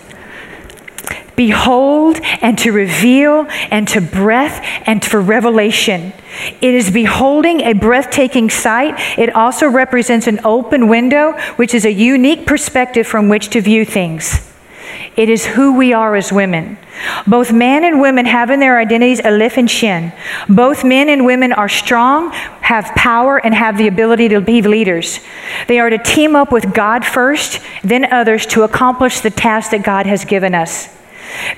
Behold 1.35 2.21
and 2.43 2.59
to 2.59 2.71
reveal 2.71 3.47
and 3.71 3.89
to 3.89 4.03
breath 4.03 4.61
and 4.87 5.03
for 5.03 5.19
revelation. 5.19 6.13
It 6.61 6.75
is 6.75 6.91
beholding 6.91 7.63
a 7.63 7.73
breathtaking 7.73 8.51
sight. 8.51 8.97
It 9.19 9.35
also 9.35 9.67
represents 9.69 10.27
an 10.27 10.41
open 10.45 10.89
window, 10.89 11.33
which 11.57 11.73
is 11.73 11.87
a 11.87 11.91
unique 11.91 12.47
perspective 12.47 13.07
from 13.07 13.31
which 13.31 13.49
to 13.49 13.63
view 13.63 13.87
things. 13.87 14.54
It 15.17 15.29
is 15.29 15.47
who 15.47 15.77
we 15.77 15.93
are 15.93 16.17
as 16.17 16.33
women. 16.33 16.77
Both 17.27 17.53
men 17.53 17.85
and 17.85 18.01
women 18.01 18.27
have 18.27 18.51
in 18.51 18.59
their 18.59 18.79
identities 18.79 19.21
Aleph 19.25 19.57
and 19.57 19.71
Shin. 19.71 20.13
Both 20.49 20.85
men 20.85 21.09
and 21.09 21.25
women 21.25 21.53
are 21.53 21.69
strong, 21.69 22.33
have 22.33 22.87
power, 22.97 23.39
and 23.39 23.55
have 23.55 23.79
the 23.79 23.87
ability 23.87 24.29
to 24.31 24.41
be 24.41 24.61
leaders. 24.63 25.21
They 25.69 25.79
are 25.79 25.91
to 25.91 25.99
team 25.99 26.35
up 26.35 26.51
with 26.51 26.75
God 26.75 27.05
first, 27.05 27.61
then 27.83 28.13
others 28.13 28.45
to 28.47 28.63
accomplish 28.63 29.21
the 29.21 29.31
task 29.31 29.71
that 29.71 29.85
God 29.85 30.07
has 30.07 30.25
given 30.25 30.55
us. 30.55 30.89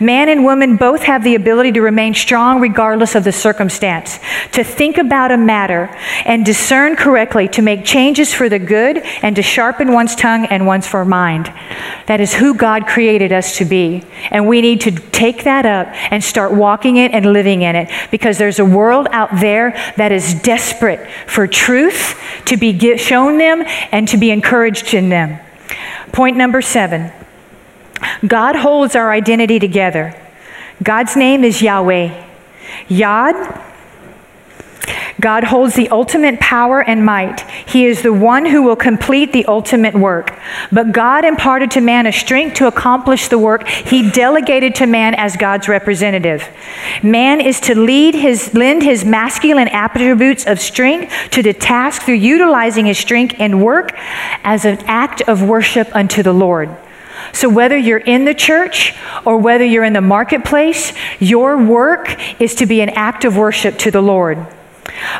Man 0.00 0.28
and 0.28 0.44
woman 0.44 0.76
both 0.76 1.02
have 1.02 1.24
the 1.24 1.34
ability 1.34 1.72
to 1.72 1.80
remain 1.80 2.14
strong 2.14 2.60
regardless 2.60 3.14
of 3.14 3.24
the 3.24 3.32
circumstance, 3.32 4.18
to 4.52 4.64
think 4.64 4.98
about 4.98 5.32
a 5.32 5.36
matter 5.36 5.86
and 6.24 6.44
discern 6.44 6.96
correctly, 6.96 7.48
to 7.48 7.62
make 7.62 7.84
changes 7.84 8.32
for 8.32 8.48
the 8.48 8.58
good, 8.58 8.98
and 9.22 9.36
to 9.36 9.42
sharpen 9.42 9.92
one's 9.92 10.14
tongue 10.14 10.46
and 10.46 10.66
one's 10.66 10.86
for 10.86 11.04
mind. 11.04 11.52
That 12.06 12.20
is 12.20 12.34
who 12.34 12.54
God 12.54 12.86
created 12.86 13.32
us 13.32 13.58
to 13.58 13.64
be. 13.64 14.04
And 14.30 14.46
we 14.46 14.60
need 14.60 14.80
to 14.82 14.90
take 14.90 15.44
that 15.44 15.66
up 15.66 15.88
and 16.12 16.22
start 16.22 16.52
walking 16.52 16.96
it 16.96 17.12
and 17.12 17.32
living 17.32 17.62
in 17.62 17.76
it 17.76 17.90
because 18.10 18.38
there's 18.38 18.58
a 18.58 18.64
world 18.64 19.08
out 19.10 19.30
there 19.40 19.72
that 19.96 20.12
is 20.12 20.34
desperate 20.42 21.08
for 21.26 21.46
truth 21.46 22.20
to 22.46 22.56
be 22.56 22.96
shown 22.96 23.38
them 23.38 23.62
and 23.92 24.08
to 24.08 24.16
be 24.16 24.30
encouraged 24.30 24.94
in 24.94 25.08
them. 25.08 25.38
Point 26.12 26.36
number 26.36 26.62
seven. 26.62 27.12
God 28.26 28.56
holds 28.56 28.96
our 28.96 29.11
identity 29.11 29.59
together. 29.59 30.14
God's 30.82 31.16
name 31.16 31.44
is 31.44 31.62
Yahweh. 31.62 32.24
Yod, 32.88 33.35
God 35.20 35.44
holds 35.44 35.74
the 35.74 35.88
ultimate 35.88 36.38
power 36.40 36.82
and 36.82 37.04
might. 37.04 37.40
He 37.66 37.87
is 37.87 38.02
the 38.02 38.12
one 38.12 38.44
who 38.44 38.62
will 38.62 38.76
complete 38.76 39.32
the 39.32 39.46
ultimate 39.46 39.94
work. 39.94 40.38
But 40.70 40.92
God 40.92 41.24
imparted 41.24 41.70
to 41.72 41.80
man 41.80 42.06
a 42.06 42.12
strength 42.12 42.56
to 42.56 42.66
accomplish 42.66 43.28
the 43.28 43.38
work 43.38 43.66
he 43.66 44.11
delegated 44.11 44.74
to 44.76 44.87
man 44.87 45.14
as 45.14 45.37
God's 45.37 45.68
representative. 45.68 46.46
Man 47.02 47.40
is 47.40 47.61
to 47.61 47.74
lead 47.74 48.14
his, 48.14 48.52
lend 48.52 48.82
his 48.82 49.04
masculine 49.04 49.68
attributes 49.68 50.46
of 50.46 50.61
strength 50.61 51.12
to 51.30 51.42
the 51.42 51.54
task 51.54 52.02
through 52.02 52.16
utilizing 52.16 52.87
his 52.87 52.98
strength 52.98 53.37
and 53.38 53.64
work 53.64 53.92
as 54.44 54.66
an 54.66 54.78
act 54.85 55.22
of 55.22 55.42
worship 55.42 55.88
unto 55.94 56.22
the 56.22 56.35
Lord. 56.35 56.76
So, 57.33 57.48
whether 57.48 57.76
you're 57.76 57.98
in 57.98 58.24
the 58.24 58.35
church 58.35 58.94
or 59.24 59.38
whether 59.38 59.64
you're 59.64 59.85
in 59.85 59.92
the 59.92 60.00
marketplace, 60.00 60.92
your 61.18 61.57
work 61.57 62.16
is 62.40 62.55
to 62.57 62.66
be 62.66 62.81
an 62.81 62.90
act 62.90 63.24
of 63.24 63.37
worship 63.37 63.79
to 63.79 63.90
the 63.90 64.02
Lord. 64.02 64.46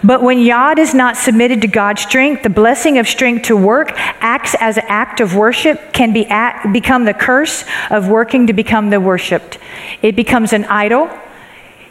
But 0.03 0.23
when 0.23 0.39
Yod 0.39 0.79
is 0.79 0.95
not 0.95 1.17
submitted 1.17 1.61
to 1.63 1.69
God's 1.69 2.03
strength, 2.03 2.43
the 2.43 2.51
blessing 2.51 2.99
of 2.99 3.09
strength 3.09 3.47
to 3.47 3.57
work 3.57 3.93
acts 4.21 4.55
as 4.61 4.77
an 4.79 4.85
act 4.89 5.21
of 5.21 5.35
worship, 5.35 5.93
can 5.93 6.13
be 6.13 6.25
become 6.73 7.05
the 7.05 7.15
curse 7.15 7.65
of 7.91 8.09
working 8.09 8.47
to 8.47 8.53
become 8.53 8.91
the 8.91 9.01
worshiped. 9.01 9.59
It 10.03 10.17
becomes 10.17 10.53
an 10.53 10.65
idol. 10.67 11.11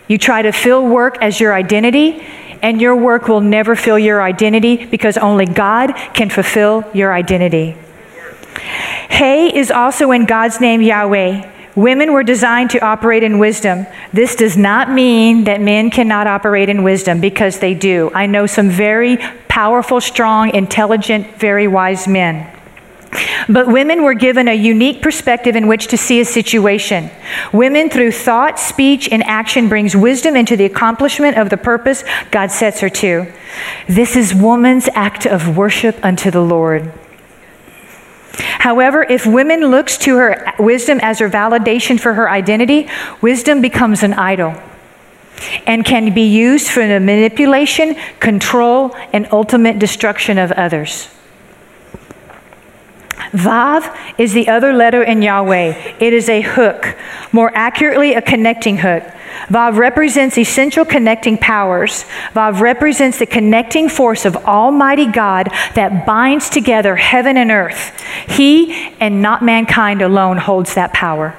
You 0.07 0.17
try 0.17 0.41
to 0.41 0.51
fill 0.51 0.87
work 0.87 1.17
as 1.21 1.39
your 1.39 1.53
identity, 1.53 2.21
and 2.61 2.81
your 2.81 2.95
work 2.95 3.27
will 3.27 3.41
never 3.41 3.75
fill 3.75 3.99
your 3.99 4.21
identity 4.21 4.85
because 4.85 5.17
only 5.17 5.45
God 5.45 5.93
can 6.13 6.29
fulfill 6.29 6.83
your 6.93 7.13
identity. 7.13 7.75
Hay 8.55 9.55
is 9.55 9.71
also 9.71 10.11
in 10.11 10.25
God's 10.25 10.59
name, 10.59 10.81
Yahweh. 10.81 11.51
Women 11.75 12.13
were 12.13 12.23
designed 12.23 12.69
to 12.71 12.83
operate 12.83 13.21
in 13.21 13.37
wisdom. 13.37 13.85
This 14.13 14.35
does 14.35 14.55
not 14.55 14.89
mean 14.89 15.43
that 15.43 15.59
men 15.59 15.89
cannot 15.89 16.25
operate 16.25 16.69
in 16.69 16.83
wisdom 16.83 17.19
because 17.19 17.59
they 17.59 17.73
do. 17.73 18.11
I 18.13 18.27
know 18.27 18.47
some 18.47 18.69
very 18.69 19.17
powerful, 19.49 19.99
strong, 19.99 20.55
intelligent, 20.55 21.37
very 21.37 21.67
wise 21.67 22.07
men. 22.07 22.51
But 23.47 23.67
women 23.67 24.03
were 24.03 24.13
given 24.13 24.47
a 24.47 24.53
unique 24.53 25.01
perspective 25.01 25.55
in 25.55 25.67
which 25.67 25.87
to 25.87 25.97
see 25.97 26.19
a 26.19 26.25
situation. 26.25 27.09
Women, 27.53 27.89
through 27.89 28.11
thought, 28.11 28.59
speech, 28.59 29.09
and 29.09 29.23
action, 29.23 29.69
brings 29.69 29.95
wisdom 29.95 30.35
into 30.35 30.57
the 30.57 30.65
accomplishment 30.65 31.37
of 31.37 31.49
the 31.49 31.57
purpose 31.57 32.03
God 32.31 32.51
sets 32.51 32.79
her 32.79 32.89
to. 32.89 33.31
This 33.87 34.15
is 34.15 34.33
woman's 34.33 34.89
act 34.93 35.25
of 35.25 35.57
worship 35.57 36.03
unto 36.03 36.31
the 36.31 36.41
Lord. 36.41 36.91
However, 38.37 39.03
if 39.03 39.25
women 39.25 39.61
looks 39.61 39.97
to 39.99 40.17
her 40.17 40.53
wisdom 40.59 40.99
as 41.01 41.19
her 41.19 41.29
validation 41.29 41.99
for 41.99 42.13
her 42.13 42.29
identity, 42.29 42.87
wisdom 43.21 43.61
becomes 43.61 44.03
an 44.03 44.13
idol 44.13 44.55
and 45.67 45.83
can 45.83 46.13
be 46.13 46.23
used 46.23 46.69
for 46.69 46.87
the 46.87 46.99
manipulation, 46.99 47.95
control, 48.19 48.95
and 49.13 49.27
ultimate 49.31 49.79
destruction 49.79 50.37
of 50.37 50.51
others. 50.53 51.09
Vav 53.31 53.95
is 54.19 54.33
the 54.33 54.47
other 54.47 54.73
letter 54.73 55.03
in 55.03 55.21
Yahweh. 55.21 55.95
It 55.99 56.13
is 56.13 56.29
a 56.29 56.41
hook, 56.41 56.95
more 57.31 57.51
accurately, 57.55 58.13
a 58.13 58.21
connecting 58.21 58.77
hook. 58.77 59.03
Vav 59.47 59.77
represents 59.77 60.37
essential 60.37 60.85
connecting 60.85 61.37
powers. 61.37 62.05
Vav 62.33 62.59
represents 62.61 63.19
the 63.19 63.25
connecting 63.25 63.89
force 63.89 64.25
of 64.25 64.35
Almighty 64.37 65.05
God 65.05 65.49
that 65.75 66.05
binds 66.05 66.49
together 66.49 66.95
heaven 66.95 67.37
and 67.37 67.51
earth. 67.51 67.99
He 68.27 68.93
and 68.99 69.21
not 69.21 69.43
mankind 69.43 70.01
alone 70.01 70.37
holds 70.37 70.73
that 70.75 70.93
power. 70.93 71.37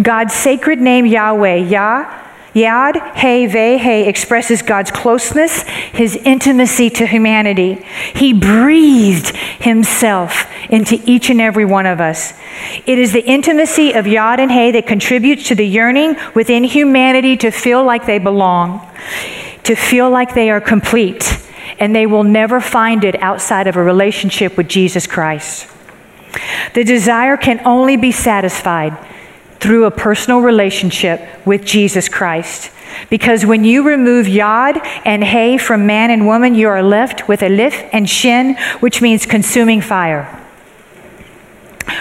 God's 0.00 0.34
sacred 0.34 0.80
name, 0.80 1.06
Yahweh, 1.06 1.56
Yah, 1.56 2.20
Yad 2.54 3.16
He 3.16 3.46
Ve 3.46 3.78
He 3.78 4.08
expresses 4.08 4.62
God's 4.62 4.90
closeness, 4.90 5.62
his 5.62 6.16
intimacy 6.16 6.90
to 6.90 7.06
humanity. 7.06 7.86
He 8.14 8.32
breathed 8.32 9.36
himself 9.36 10.49
into 10.70 11.00
each 11.04 11.30
and 11.30 11.40
every 11.40 11.64
one 11.64 11.86
of 11.86 12.00
us. 12.00 12.32
It 12.86 12.98
is 12.98 13.12
the 13.12 13.24
intimacy 13.24 13.92
of 13.92 14.06
Yod 14.06 14.40
and 14.40 14.50
Hay 14.50 14.70
that 14.72 14.86
contributes 14.86 15.48
to 15.48 15.54
the 15.54 15.66
yearning 15.66 16.16
within 16.34 16.64
humanity 16.64 17.36
to 17.38 17.50
feel 17.50 17.84
like 17.84 18.06
they 18.06 18.18
belong, 18.18 18.88
to 19.64 19.74
feel 19.74 20.10
like 20.10 20.34
they 20.34 20.50
are 20.50 20.60
complete, 20.60 21.38
and 21.78 21.94
they 21.94 22.06
will 22.06 22.24
never 22.24 22.60
find 22.60 23.04
it 23.04 23.20
outside 23.22 23.66
of 23.66 23.76
a 23.76 23.82
relationship 23.82 24.56
with 24.56 24.68
Jesus 24.68 25.06
Christ. 25.06 25.66
The 26.74 26.84
desire 26.84 27.36
can 27.36 27.60
only 27.66 27.96
be 27.96 28.12
satisfied 28.12 28.96
through 29.58 29.84
a 29.84 29.90
personal 29.90 30.40
relationship 30.40 31.20
with 31.44 31.64
Jesus 31.64 32.08
Christ. 32.08 32.70
Because 33.08 33.46
when 33.46 33.64
you 33.64 33.82
remove 33.82 34.28
yod 34.28 34.78
and 35.04 35.22
hay 35.22 35.58
from 35.58 35.86
man 35.86 36.10
and 36.10 36.26
woman, 36.26 36.54
you 36.54 36.68
are 36.68 36.82
left 36.82 37.28
with 37.28 37.42
alif 37.42 37.84
and 37.92 38.08
shin, 38.08 38.56
which 38.80 39.02
means 39.02 39.26
consuming 39.26 39.80
fire. 39.80 40.36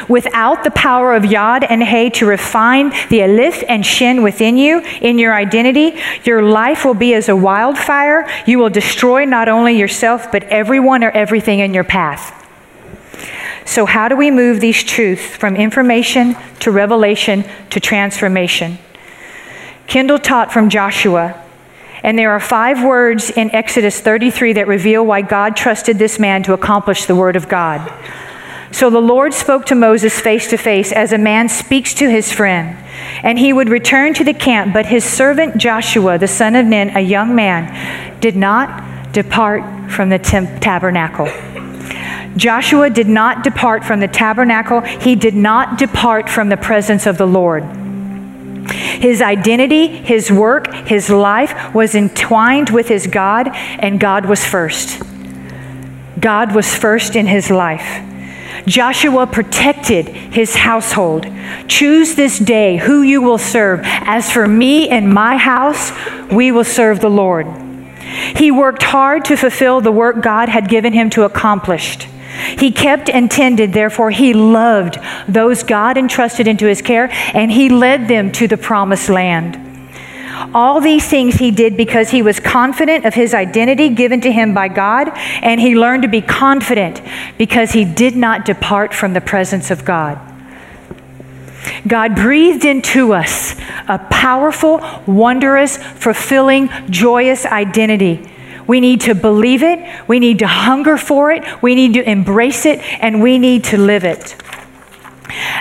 Without 0.07 0.63
the 0.63 0.71
power 0.71 1.13
of 1.13 1.25
yod 1.25 1.63
and 1.63 1.83
hay 1.83 2.09
to 2.11 2.25
refine 2.25 2.91
the 3.09 3.21
alif 3.21 3.63
and 3.67 3.85
shin 3.85 4.23
within 4.23 4.57
you, 4.57 4.79
in 5.01 5.17
your 5.17 5.33
identity, 5.33 5.99
your 6.23 6.41
life 6.41 6.85
will 6.85 6.93
be 6.93 7.13
as 7.13 7.29
a 7.29 7.35
wildfire. 7.35 8.29
You 8.45 8.59
will 8.59 8.69
destroy 8.69 9.25
not 9.25 9.49
only 9.49 9.77
yourself, 9.77 10.31
but 10.31 10.43
everyone 10.43 11.03
or 11.03 11.11
everything 11.11 11.59
in 11.59 11.73
your 11.73 11.83
path. 11.83 12.35
So, 13.65 13.85
how 13.85 14.07
do 14.07 14.15
we 14.15 14.31
move 14.31 14.61
these 14.61 14.83
truths 14.83 15.23
from 15.23 15.55
information 15.55 16.35
to 16.61 16.71
revelation 16.71 17.45
to 17.69 17.79
transformation? 17.79 18.79
Kendall 19.85 20.17
taught 20.17 20.51
from 20.51 20.69
Joshua, 20.69 21.39
and 22.03 22.17
there 22.17 22.31
are 22.31 22.39
five 22.39 22.83
words 22.83 23.29
in 23.29 23.51
Exodus 23.51 23.99
33 23.99 24.53
that 24.53 24.67
reveal 24.67 25.05
why 25.05 25.21
God 25.21 25.55
trusted 25.55 25.99
this 25.99 26.17
man 26.17 26.41
to 26.43 26.53
accomplish 26.53 27.05
the 27.05 27.15
word 27.15 27.35
of 27.35 27.47
God. 27.47 27.91
So 28.71 28.89
the 28.89 28.99
Lord 28.99 29.33
spoke 29.33 29.65
to 29.67 29.75
Moses 29.75 30.19
face 30.19 30.49
to 30.49 30.57
face 30.57 30.91
as 30.91 31.11
a 31.11 31.17
man 31.17 31.49
speaks 31.49 31.93
to 31.95 32.09
his 32.09 32.31
friend. 32.31 32.77
And 33.23 33.39
he 33.39 33.51
would 33.51 33.69
return 33.69 34.13
to 34.15 34.23
the 34.23 34.33
camp, 34.33 34.73
but 34.73 34.85
his 34.85 35.03
servant 35.03 35.57
Joshua, 35.57 36.17
the 36.17 36.27
son 36.27 36.55
of 36.55 36.65
Nun, 36.65 36.95
a 36.95 36.99
young 36.99 37.35
man, 37.35 38.19
did 38.19 38.35
not 38.35 39.11
depart 39.11 39.91
from 39.91 40.09
the 40.09 40.19
tabernacle. 40.19 41.27
Joshua 42.37 42.89
did 42.89 43.07
not 43.07 43.43
depart 43.43 43.83
from 43.83 43.99
the 43.99 44.07
tabernacle, 44.07 44.81
he 44.81 45.15
did 45.15 45.33
not 45.33 45.79
depart 45.79 46.29
from 46.29 46.49
the 46.49 46.57
presence 46.57 47.05
of 47.05 47.17
the 47.17 47.25
Lord. 47.25 47.63
His 48.71 49.21
identity, 49.21 49.87
his 49.87 50.31
work, 50.31 50.71
his 50.73 51.09
life 51.09 51.73
was 51.73 51.95
entwined 51.95 52.69
with 52.69 52.87
his 52.87 53.07
God, 53.07 53.49
and 53.53 53.99
God 53.99 54.25
was 54.25 54.45
first. 54.45 55.01
God 56.19 56.53
was 56.53 56.75
first 56.75 57.15
in 57.15 57.25
his 57.25 57.49
life. 57.49 58.05
Joshua 58.65 59.27
protected 59.27 60.07
his 60.07 60.55
household. 60.55 61.25
Choose 61.67 62.15
this 62.15 62.39
day 62.39 62.77
who 62.77 63.01
you 63.01 63.21
will 63.21 63.37
serve. 63.37 63.81
As 63.83 64.31
for 64.31 64.47
me 64.47 64.89
and 64.89 65.13
my 65.13 65.37
house, 65.37 65.91
we 66.31 66.51
will 66.51 66.63
serve 66.63 66.99
the 66.99 67.09
Lord. 67.09 67.47
He 68.35 68.51
worked 68.51 68.83
hard 68.83 69.25
to 69.25 69.37
fulfill 69.37 69.81
the 69.81 69.91
work 69.91 70.21
God 70.21 70.49
had 70.49 70.69
given 70.69 70.93
him 70.93 71.09
to 71.11 71.23
accomplish. 71.23 71.97
He 72.57 72.71
kept 72.71 73.09
and 73.09 73.29
tended, 73.29 73.73
therefore, 73.73 74.11
he 74.11 74.33
loved 74.33 74.97
those 75.27 75.63
God 75.63 75.97
entrusted 75.97 76.47
into 76.47 76.65
his 76.65 76.81
care, 76.81 77.09
and 77.33 77.51
he 77.51 77.69
led 77.69 78.07
them 78.07 78.31
to 78.33 78.47
the 78.47 78.57
promised 78.57 79.09
land. 79.09 79.68
All 80.53 80.81
these 80.81 81.07
things 81.07 81.35
he 81.35 81.51
did 81.51 81.77
because 81.77 82.09
he 82.09 82.21
was 82.21 82.39
confident 82.39 83.05
of 83.05 83.13
his 83.13 83.33
identity 83.33 83.89
given 83.89 84.21
to 84.21 84.31
him 84.31 84.53
by 84.53 84.67
God, 84.67 85.09
and 85.41 85.59
he 85.59 85.75
learned 85.75 86.03
to 86.03 86.09
be 86.09 86.21
confident 86.21 87.01
because 87.37 87.71
he 87.71 87.85
did 87.85 88.15
not 88.15 88.45
depart 88.45 88.93
from 88.93 89.13
the 89.13 89.21
presence 89.21 89.71
of 89.71 89.85
God. 89.85 90.19
God 91.87 92.15
breathed 92.15 92.65
into 92.65 93.13
us 93.13 93.55
a 93.87 93.99
powerful, 94.09 94.79
wondrous, 95.05 95.77
fulfilling, 95.77 96.69
joyous 96.89 97.45
identity 97.45 98.29
we 98.69 98.81
need 98.81 99.01
to 99.01 99.15
believe 99.15 99.63
it. 99.63 99.79
We 100.07 100.19
need 100.19 100.37
to 100.39 100.47
hunger 100.47 100.95
for 100.95 101.31
it. 101.31 101.43
We 101.63 101.73
need 101.73 101.95
to 101.95 102.07
embrace 102.07 102.67
it. 102.67 102.77
And 103.01 103.19
we 103.19 103.39
need 103.39 103.63
to 103.65 103.79
live 103.79 104.03
it. 104.03 104.35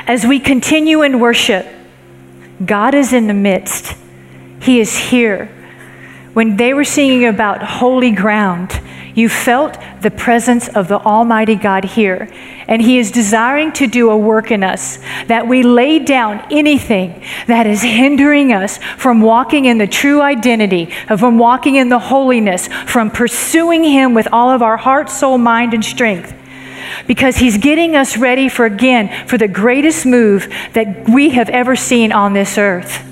As 0.06 0.26
we 0.26 0.38
continue 0.38 1.00
in 1.00 1.18
worship, 1.18 1.66
God 2.62 2.94
is 2.94 3.14
in 3.14 3.26
the 3.26 3.32
midst. 3.32 3.96
He 4.60 4.80
is 4.80 4.96
here. 4.96 5.46
When 6.34 6.56
they 6.56 6.74
were 6.74 6.84
singing 6.84 7.24
about 7.24 7.62
holy 7.62 8.10
ground, 8.12 8.80
you 9.14 9.28
felt 9.28 9.76
the 10.00 10.12
presence 10.12 10.68
of 10.68 10.86
the 10.86 11.00
Almighty 11.00 11.56
God 11.56 11.84
here. 11.84 12.28
And 12.68 12.80
He 12.80 12.98
is 12.98 13.10
desiring 13.10 13.72
to 13.72 13.88
do 13.88 14.10
a 14.10 14.16
work 14.16 14.52
in 14.52 14.62
us 14.62 14.98
that 15.26 15.48
we 15.48 15.64
lay 15.64 15.98
down 15.98 16.46
anything 16.52 17.24
that 17.48 17.66
is 17.66 17.82
hindering 17.82 18.52
us 18.52 18.78
from 18.96 19.20
walking 19.20 19.64
in 19.64 19.78
the 19.78 19.88
true 19.88 20.22
identity, 20.22 20.86
from 21.16 21.38
walking 21.38 21.74
in 21.74 21.88
the 21.88 21.98
holiness, 21.98 22.68
from 22.86 23.10
pursuing 23.10 23.82
Him 23.82 24.14
with 24.14 24.28
all 24.30 24.50
of 24.50 24.62
our 24.62 24.76
heart, 24.76 25.10
soul, 25.10 25.38
mind, 25.38 25.74
and 25.74 25.84
strength 25.84 26.34
because 27.06 27.36
he's 27.36 27.58
getting 27.58 27.96
us 27.96 28.16
ready 28.16 28.48
for 28.48 28.64
again 28.64 29.26
for 29.26 29.36
the 29.36 29.48
greatest 29.48 30.06
move 30.06 30.48
that 30.72 31.08
we 31.08 31.30
have 31.30 31.48
ever 31.48 31.76
seen 31.76 32.12
on 32.12 32.32
this 32.32 32.56
earth. 32.56 33.04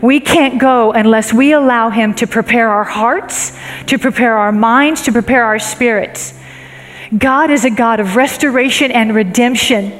We 0.00 0.20
can't 0.20 0.60
go 0.60 0.92
unless 0.92 1.32
we 1.32 1.52
allow 1.52 1.90
Him 1.90 2.14
to 2.14 2.26
prepare 2.26 2.68
our 2.70 2.84
hearts, 2.84 3.56
to 3.86 3.98
prepare 3.98 4.36
our 4.36 4.52
minds, 4.52 5.02
to 5.02 5.12
prepare 5.12 5.44
our 5.44 5.58
spirits. 5.58 6.34
God 7.16 7.50
is 7.50 7.64
a 7.64 7.70
God 7.70 8.00
of 8.00 8.16
restoration 8.16 8.90
and 8.90 9.14
redemption. 9.14 9.98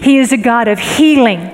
He 0.00 0.18
is 0.18 0.32
a 0.32 0.36
God 0.36 0.68
of 0.68 0.78
healing. 0.78 1.50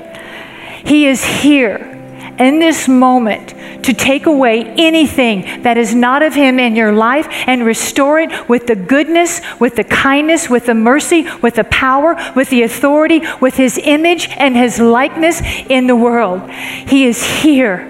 He 0.85 1.07
is 1.07 1.25
here 1.25 2.00
in 2.39 2.59
this 2.59 2.89
moment 2.89 3.55
to 3.85 3.93
take 3.93 4.27
away 4.27 4.65
anything 4.77 5.63
that 5.63 5.77
is 5.77 5.95
not 5.95 6.23
of 6.23 6.35
Him 6.35 6.59
in 6.59 6.77
your 6.77 6.93
life 6.93 7.27
and 7.47 7.65
restore 7.65 8.19
it 8.19 8.49
with 8.49 8.67
the 8.67 8.77
goodness, 8.77 9.41
with 9.59 9.77
the 9.77 9.85
kindness, 9.85 10.49
with 10.49 10.67
the 10.67 10.75
mercy, 10.75 11.27
with 11.41 11.55
the 11.55 11.65
power, 11.65 12.17
with 12.35 12.51
the 12.51 12.63
authority, 12.63 13.23
with 13.41 13.55
His 13.55 13.79
image 13.79 14.29
and 14.31 14.57
His 14.57 14.79
likeness 14.79 15.41
in 15.69 15.87
the 15.87 15.97
world. 15.97 16.51
He 16.51 17.07
is 17.07 17.25
here. 17.43 17.89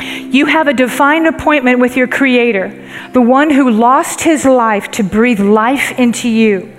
You 0.00 0.46
have 0.46 0.68
a 0.68 0.74
divine 0.74 1.26
appointment 1.26 1.80
with 1.80 1.96
your 1.96 2.06
Creator, 2.06 3.10
the 3.12 3.22
one 3.22 3.50
who 3.50 3.70
lost 3.70 4.20
His 4.20 4.44
life 4.44 4.90
to 4.92 5.02
breathe 5.02 5.40
life 5.40 5.98
into 5.98 6.28
you, 6.28 6.72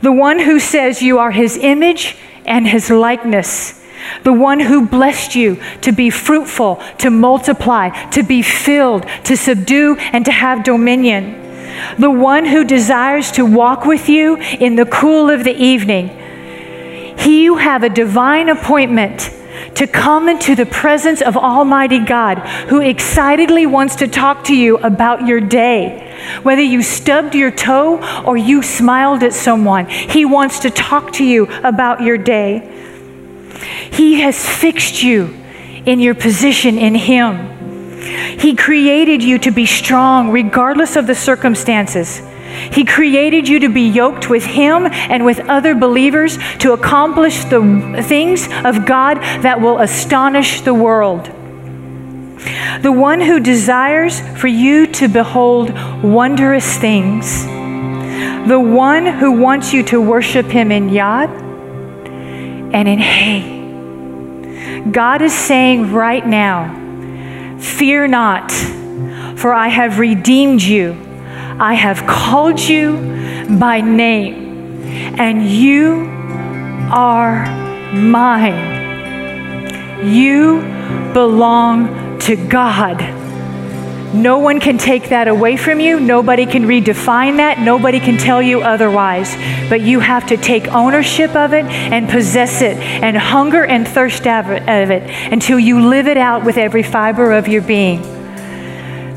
the 0.00 0.12
one 0.12 0.38
who 0.38 0.60
says 0.60 1.02
you 1.02 1.18
are 1.18 1.32
His 1.32 1.56
image 1.56 2.16
and 2.44 2.66
His 2.66 2.88
likeness 2.88 3.78
the 4.22 4.32
one 4.32 4.60
who 4.60 4.86
blessed 4.86 5.34
you 5.34 5.60
to 5.82 5.92
be 5.92 6.10
fruitful, 6.10 6.76
to 6.98 7.10
multiply, 7.10 7.90
to 8.10 8.22
be 8.22 8.42
filled, 8.42 9.06
to 9.24 9.36
subdue, 9.36 9.96
and 9.96 10.24
to 10.24 10.32
have 10.32 10.64
dominion. 10.64 11.44
The 11.98 12.10
one 12.10 12.44
who 12.46 12.64
desires 12.64 13.30
to 13.32 13.44
walk 13.44 13.84
with 13.84 14.08
you 14.08 14.36
in 14.36 14.76
the 14.76 14.86
cool 14.86 15.30
of 15.30 15.44
the 15.44 15.54
evening. 15.54 16.08
He 17.18 17.44
you 17.44 17.56
have 17.56 17.82
a 17.82 17.88
divine 17.88 18.48
appointment 18.48 19.30
to 19.74 19.86
come 19.86 20.28
into 20.28 20.54
the 20.54 20.66
presence 20.66 21.20
of 21.22 21.36
Almighty 21.36 21.98
God, 21.98 22.38
who 22.68 22.80
excitedly 22.80 23.66
wants 23.66 23.96
to 23.96 24.08
talk 24.08 24.44
to 24.44 24.54
you 24.54 24.76
about 24.78 25.26
your 25.26 25.40
day. 25.40 26.14
Whether 26.42 26.62
you 26.62 26.82
stubbed 26.82 27.34
your 27.34 27.50
toe 27.50 28.22
or 28.24 28.36
you 28.36 28.62
smiled 28.62 29.22
at 29.22 29.32
someone, 29.32 29.86
He 29.86 30.24
wants 30.24 30.60
to 30.60 30.70
talk 30.70 31.12
to 31.14 31.24
you 31.24 31.46
about 31.64 32.02
your 32.02 32.18
day. 32.18 32.87
He 33.62 34.20
has 34.20 34.48
fixed 34.48 35.02
you 35.02 35.34
in 35.86 36.00
your 36.00 36.14
position 36.14 36.78
in 36.78 36.94
Him. 36.94 37.58
He 38.38 38.54
created 38.54 39.22
you 39.22 39.38
to 39.38 39.50
be 39.50 39.66
strong 39.66 40.30
regardless 40.30 40.96
of 40.96 41.06
the 41.06 41.14
circumstances. 41.14 42.20
He 42.72 42.84
created 42.84 43.48
you 43.48 43.60
to 43.60 43.68
be 43.68 43.88
yoked 43.88 44.30
with 44.30 44.44
Him 44.44 44.86
and 44.86 45.24
with 45.24 45.40
other 45.40 45.74
believers 45.74 46.38
to 46.58 46.72
accomplish 46.72 47.44
the 47.44 48.02
things 48.06 48.48
of 48.64 48.86
God 48.86 49.18
that 49.42 49.60
will 49.60 49.78
astonish 49.78 50.60
the 50.60 50.74
world. 50.74 51.26
The 52.82 52.92
one 52.92 53.20
who 53.20 53.40
desires 53.40 54.20
for 54.38 54.46
you 54.46 54.86
to 54.86 55.08
behold 55.08 55.72
wondrous 56.02 56.78
things. 56.78 57.44
The 58.48 58.60
one 58.60 59.04
who 59.04 59.32
wants 59.32 59.72
you 59.72 59.82
to 59.84 60.00
worship 60.00 60.46
Him 60.46 60.70
in 60.70 60.88
Yod 60.88 61.47
and 62.72 62.88
in 62.88 62.98
Hey. 62.98 63.58
God 64.90 65.22
is 65.22 65.34
saying 65.34 65.92
right 65.92 66.26
now, 66.26 66.74
Fear 67.58 68.08
not, 68.08 68.52
for 69.36 69.52
I 69.52 69.68
have 69.68 69.98
redeemed 69.98 70.62
you. 70.62 70.96
I 71.58 71.74
have 71.74 72.06
called 72.06 72.60
you 72.60 72.96
by 73.58 73.80
name, 73.80 74.80
and 75.18 75.44
you 75.44 76.06
are 76.92 77.44
mine. 77.92 78.78
You 80.06 80.60
belong 81.12 82.18
to 82.20 82.36
God. 82.48 83.17
No 84.14 84.38
one 84.38 84.58
can 84.58 84.78
take 84.78 85.10
that 85.10 85.28
away 85.28 85.56
from 85.56 85.80
you. 85.80 86.00
Nobody 86.00 86.46
can 86.46 86.64
redefine 86.64 87.36
that. 87.36 87.58
Nobody 87.58 88.00
can 88.00 88.16
tell 88.16 88.40
you 88.40 88.62
otherwise. 88.62 89.36
But 89.68 89.82
you 89.82 90.00
have 90.00 90.26
to 90.28 90.36
take 90.38 90.66
ownership 90.68 91.36
of 91.36 91.52
it 91.52 91.66
and 91.66 92.08
possess 92.08 92.62
it 92.62 92.78
and 92.78 93.16
hunger 93.16 93.66
and 93.66 93.86
thirst 93.86 94.26
of 94.26 94.46
it 94.48 95.02
until 95.32 95.58
you 95.58 95.86
live 95.86 96.06
it 96.06 96.16
out 96.16 96.44
with 96.44 96.56
every 96.56 96.82
fiber 96.82 97.32
of 97.32 97.48
your 97.48 97.60
being. 97.60 98.00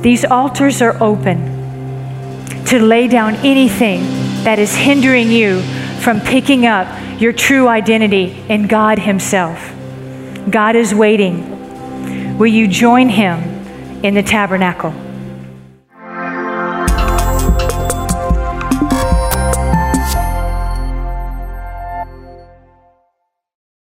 These 0.02 0.26
altars 0.26 0.82
are 0.82 1.02
open 1.02 2.66
to 2.66 2.80
lay 2.80 3.08
down 3.08 3.36
anything 3.38 4.02
that 4.44 4.60
is 4.60 4.76
hindering 4.76 5.30
you 5.30 5.62
from 6.02 6.20
picking 6.20 6.66
up 6.66 6.88
your 7.22 7.32
true 7.32 7.68
identity 7.68 8.44
in 8.50 8.68
God 8.68 9.00
Himself. 9.00 9.74
God 10.50 10.76
is 10.76 10.94
waiting. 10.94 12.38
Will 12.38 12.48
you 12.48 12.68
join 12.68 13.08
Him? 13.08 13.51
In 14.04 14.16
the 14.16 14.24
tabernacle. 14.24 15.11